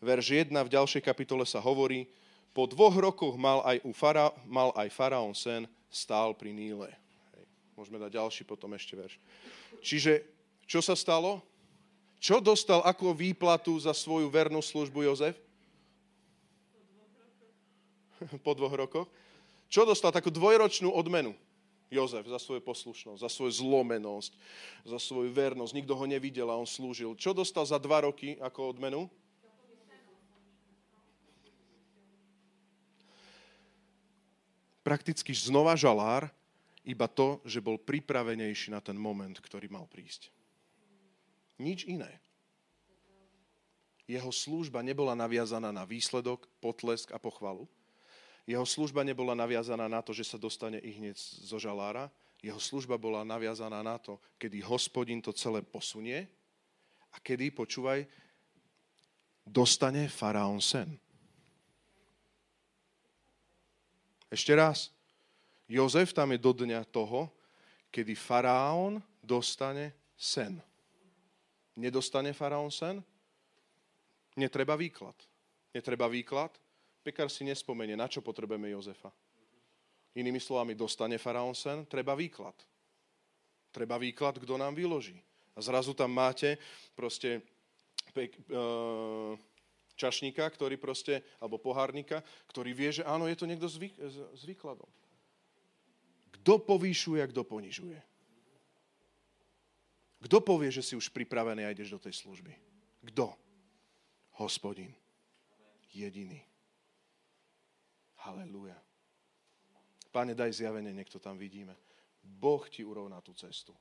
[0.00, 2.08] Verš 1 v ďalšej kapitole sa hovorí,
[2.54, 6.94] po dvoch rokoch mal aj, u fara, mal aj faraón sen, stál pri Níle.
[7.34, 7.44] Hej.
[7.74, 9.18] Môžeme dať ďalší potom ešte verš.
[9.82, 10.22] Čiže,
[10.70, 11.42] čo sa stalo?
[12.22, 15.36] Čo dostal ako výplatu za svoju vernú službu Jozef?
[18.46, 19.10] Po dvoch rokoch.
[19.68, 21.34] Čo dostal takú dvojročnú odmenu?
[21.92, 24.32] Jozef za svoju poslušnosť, za svoju zlomenosť,
[24.88, 25.74] za svoju vernosť.
[25.74, 27.14] Nikto ho nevidel a on slúžil.
[27.18, 29.06] Čo dostal za dva roky ako odmenu?
[34.84, 36.28] Prakticky znova žalár,
[36.84, 40.28] iba to, že bol pripravenejší na ten moment, ktorý mal prísť.
[41.56, 42.20] Nič iné.
[44.04, 47.64] Jeho služba nebola naviazaná na výsledok, potlesk a pochvalu.
[48.44, 52.12] Jeho služba nebola naviazaná na to, že sa dostane i hneď zo žalára.
[52.44, 56.28] Jeho služba bola naviazaná na to, kedy hospodin to celé posunie
[57.08, 58.04] a kedy, počúvaj,
[59.48, 61.00] dostane faraón sen.
[64.32, 64.92] Ešte raz.
[65.68, 67.32] Jozef tam je do dňa toho,
[67.88, 70.60] kedy faraón dostane sen.
[71.74, 73.00] Nedostane faraón sen?
[74.36, 75.14] Netreba výklad.
[75.74, 76.52] Netreba výklad?
[77.04, 79.12] Pekár si nespomenie, na čo potrebujeme Jozefa.
[80.14, 81.86] Inými slovami, dostane faraón sen?
[81.86, 82.54] Treba výklad.
[83.74, 85.18] Treba výklad, kto nám vyloží.
[85.54, 86.58] A zrazu tam máte
[86.94, 87.42] proste
[88.14, 89.34] pek, uh,
[89.94, 93.94] čašníka, ktorý proste, alebo pohárnika, ktorý vie, že áno, je to niekto s, vý,
[94.34, 94.86] s výkladom.
[96.40, 97.98] Kto povýšuje a kto ponižuje?
[100.24, 102.52] Kto povie, že si už pripravený a ideš do tej služby?
[103.12, 103.36] Kto?
[104.40, 104.92] Hospodin.
[105.94, 106.42] Jediný.
[108.24, 108.76] Halelúja.
[110.10, 111.76] Páne, daj zjavenie, niekto tam vidíme.
[112.24, 113.76] Boh ti urovná tú cestu.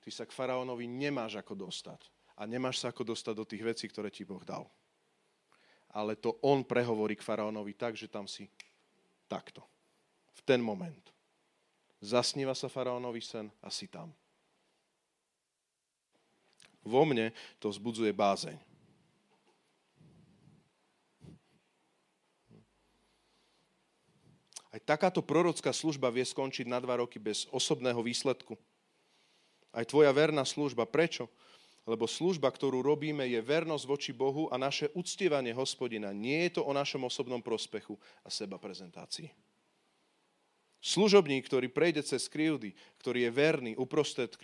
[0.00, 2.08] Ty sa k faraónovi nemáš ako dostať.
[2.38, 4.64] A nemáš sa ako dostať do tých vecí, ktoré ti Boh dal
[5.92, 8.48] ale to on prehovorí k faraónovi tak, že tam si
[9.28, 9.64] takto.
[10.36, 11.12] V ten moment.
[11.98, 14.12] Zasníva sa faraónovi sen a si tam.
[16.86, 18.56] Vo mne to vzbudzuje bázeň.
[24.68, 28.54] Aj takáto prorocká služba vie skončiť na dva roky bez osobného výsledku.
[29.72, 30.84] Aj tvoja verná služba.
[30.84, 31.26] Prečo?
[31.88, 36.12] Lebo služba, ktorú robíme, je vernosť voči Bohu a naše uctievanie hospodina.
[36.12, 39.32] Nie je to o našom osobnom prospechu a seba prezentácii.
[40.84, 44.36] Služobník, ktorý prejde cez krivdy, ktorý je verný uprostred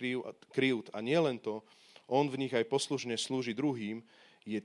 [0.49, 1.61] krivd a nielen to,
[2.09, 4.01] on v nich aj poslužne slúži druhým,
[4.41, 4.59] je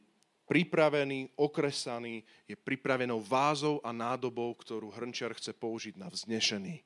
[0.48, 6.82] pripravený, okresaný, je pripravenou vázou a nádobou, ktorú hrnčiar chce použiť na vznešený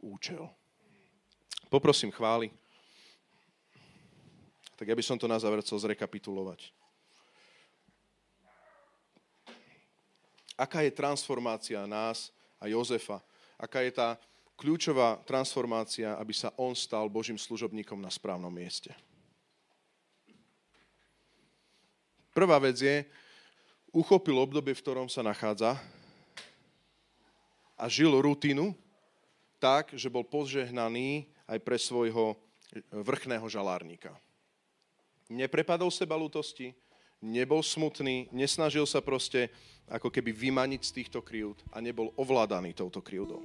[0.00, 0.48] účel.
[1.68, 2.48] Poprosím chváli
[4.82, 6.74] tak ja by som to na záver chcel zrekapitulovať.
[10.58, 13.22] Aká je transformácia nás a Jozefa?
[13.54, 14.18] Aká je tá
[14.58, 18.90] kľúčová transformácia, aby sa on stal Božím služobníkom na správnom mieste?
[22.34, 23.06] Prvá vec je,
[23.94, 25.78] uchopil obdobie, v ktorom sa nachádza
[27.78, 28.74] a žil rutinu
[29.62, 32.34] tak, že bol požehnaný aj pre svojho
[32.90, 34.18] vrchného žalárnika
[35.32, 36.76] neprepadol seba lutosti,
[37.22, 39.48] nebol smutný, nesnažil sa proste
[39.86, 43.40] ako keby vymaniť z týchto kryút a nebol ovládaný touto kryúdou.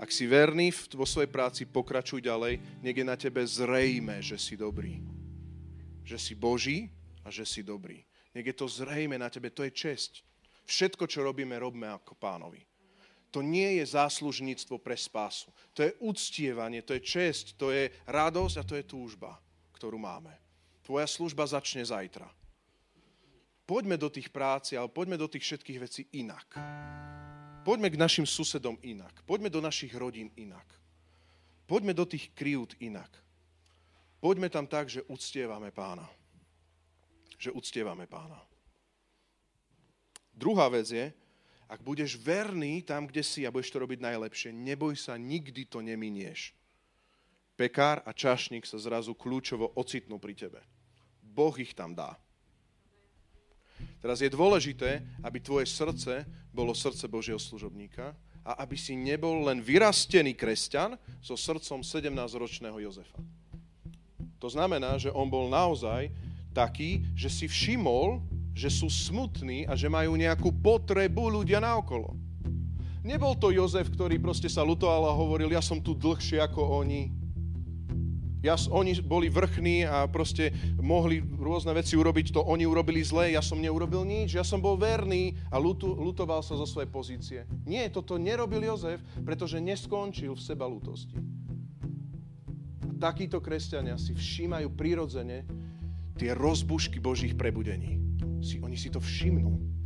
[0.00, 4.56] Ak si verný vo svojej práci, pokračuj ďalej, nech je na tebe zrejme, že si
[4.56, 4.96] dobrý.
[6.08, 6.88] Že si Boží
[7.20, 8.00] a že si dobrý.
[8.32, 10.24] Nech je to zrejme na tebe, to je česť.
[10.64, 12.64] Všetko, čo robíme, robíme ako pánovi.
[13.30, 15.52] To nie je záslužníctvo pre spásu.
[15.76, 19.36] To je uctievanie, to je česť, to je radosť a to je túžba
[19.80, 20.36] ktorú máme.
[20.84, 22.28] Tvoja služba začne zajtra.
[23.64, 26.52] Poďme do tých práci, ale poďme do tých všetkých vecí inak.
[27.64, 29.24] Poďme k našim susedom inak.
[29.24, 30.68] Poďme do našich rodín inak.
[31.64, 33.08] Poďme do tých kryút inak.
[34.20, 36.04] Poďme tam tak, že uctievame pána.
[37.40, 38.36] Že uctievame pána.
[40.36, 41.08] Druhá vec je,
[41.70, 45.80] ak budeš verný tam, kde si a budeš to robiť najlepšie, neboj sa, nikdy to
[45.80, 46.52] neminieš.
[47.60, 50.64] Pekár a čašník sa zrazu kľúčovo ocitnú pri tebe.
[51.20, 52.16] Boh ich tam dá.
[54.00, 56.24] Teraz je dôležité, aby tvoje srdce
[56.56, 63.20] bolo srdce Božieho služobníka a aby si nebol len vyrastený kresťan so srdcom 17-ročného Jozefa.
[64.40, 66.08] To znamená, že on bol naozaj
[66.56, 68.24] taký, že si všimol,
[68.56, 72.16] že sú smutní a že majú nejakú potrebu ľudia naokolo.
[73.04, 77.19] Nebol to Jozef, ktorý proste sa lutoval a hovoril, ja som tu dlhšie ako oni,
[78.40, 83.44] ja, oni boli vrchní a proste mohli rôzne veci urobiť, to oni urobili zle, ja
[83.44, 87.40] som neurobil nič, ja som bol verný a lutu, lutoval sa zo svojej pozície.
[87.68, 91.20] Nie, toto nerobil Jozef, pretože neskončil v seba lutosti.
[92.84, 95.44] A takíto kresťania si všímajú prirodzene
[96.16, 97.96] tie rozbušky Božích prebudení.
[98.40, 99.79] Si, oni si to všimnú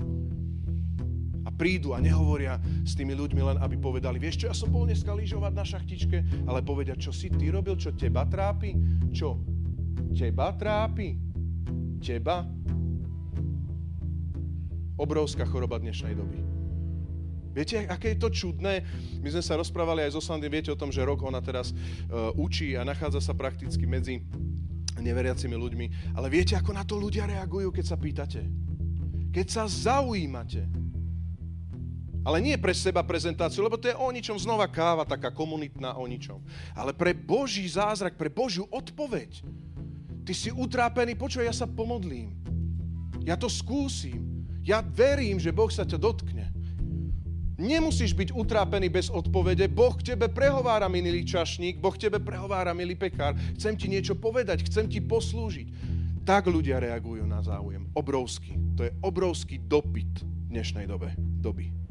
[1.55, 5.15] prídu a nehovoria s tými ľuďmi len, aby povedali, vieš čo, ja som bol dneska
[5.15, 6.19] lyžovať na šachtičke,
[6.51, 8.75] ale povedia, čo si ty robil, čo teba trápi,
[9.15, 9.41] čo
[10.15, 11.19] teba trápi,
[12.03, 12.47] teba.
[14.95, 16.39] Obrovská choroba dnešnej doby.
[17.55, 18.83] Viete, aké je to čudné?
[19.23, 22.35] My sme sa rozprávali aj so Sandy, viete o tom, že rok ona teraz uh,
[22.35, 24.27] učí a nachádza sa prakticky medzi
[24.99, 25.87] neveriacimi ľuďmi.
[26.19, 28.43] Ale viete, ako na to ľudia reagujú, keď sa pýtate?
[29.31, 30.67] Keď sa zaujímate,
[32.25, 36.09] ale nie pre seba prezentáciu, lebo to je o ničom znova káva, taká komunitná o
[36.09, 36.41] ničom.
[36.73, 39.45] Ale pre Boží zázrak, pre Božiu odpoveď.
[40.25, 42.33] Ty si utrápený, počuj, ja sa pomodlím.
[43.29, 44.49] Ja to skúsim.
[44.65, 46.49] Ja verím, že Boh sa ťa dotkne.
[47.61, 49.69] Nemusíš byť utrápený bez odpovede.
[49.69, 53.37] Boh k tebe prehovára, milý čašník, Boh k tebe prehovára, milý pekár.
[53.61, 55.69] Chcem ti niečo povedať, chcem ti poslúžiť.
[56.25, 57.85] Tak ľudia reagujú na záujem.
[57.93, 58.57] Obrovský.
[58.81, 61.84] To je obrovský dopyt dnešnej dobe, doby.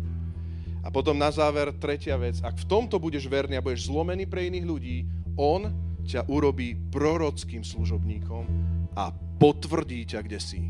[0.83, 2.43] A potom na záver tretia vec.
[2.43, 4.97] Ak v tomto budeš verný a budeš zlomený pre iných ľudí,
[5.39, 5.71] on
[6.03, 8.43] ťa urobí prorockým služobníkom
[8.99, 10.61] a potvrdí ťa, kde si.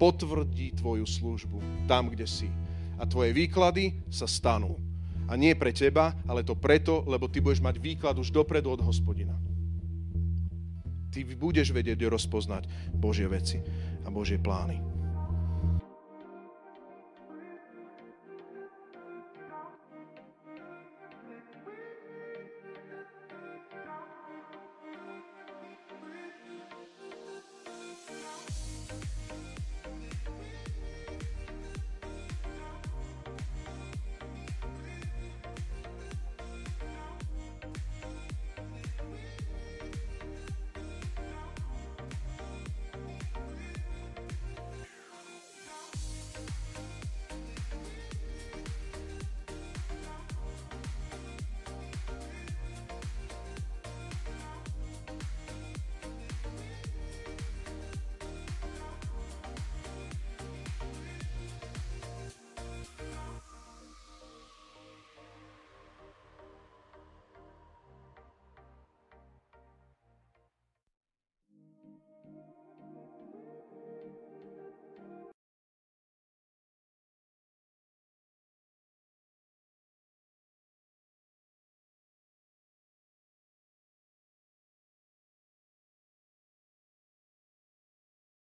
[0.00, 2.48] Potvrdí tvoju službu tam, kde si.
[2.96, 4.80] A tvoje výklady sa stanú.
[5.28, 8.82] A nie pre teba, ale to preto, lebo ty budeš mať výklad už dopredu od
[8.82, 9.36] hospodina.
[11.12, 12.66] Ty budeš vedieť rozpoznať
[12.96, 13.60] Božie veci
[14.02, 14.89] a Božie plány.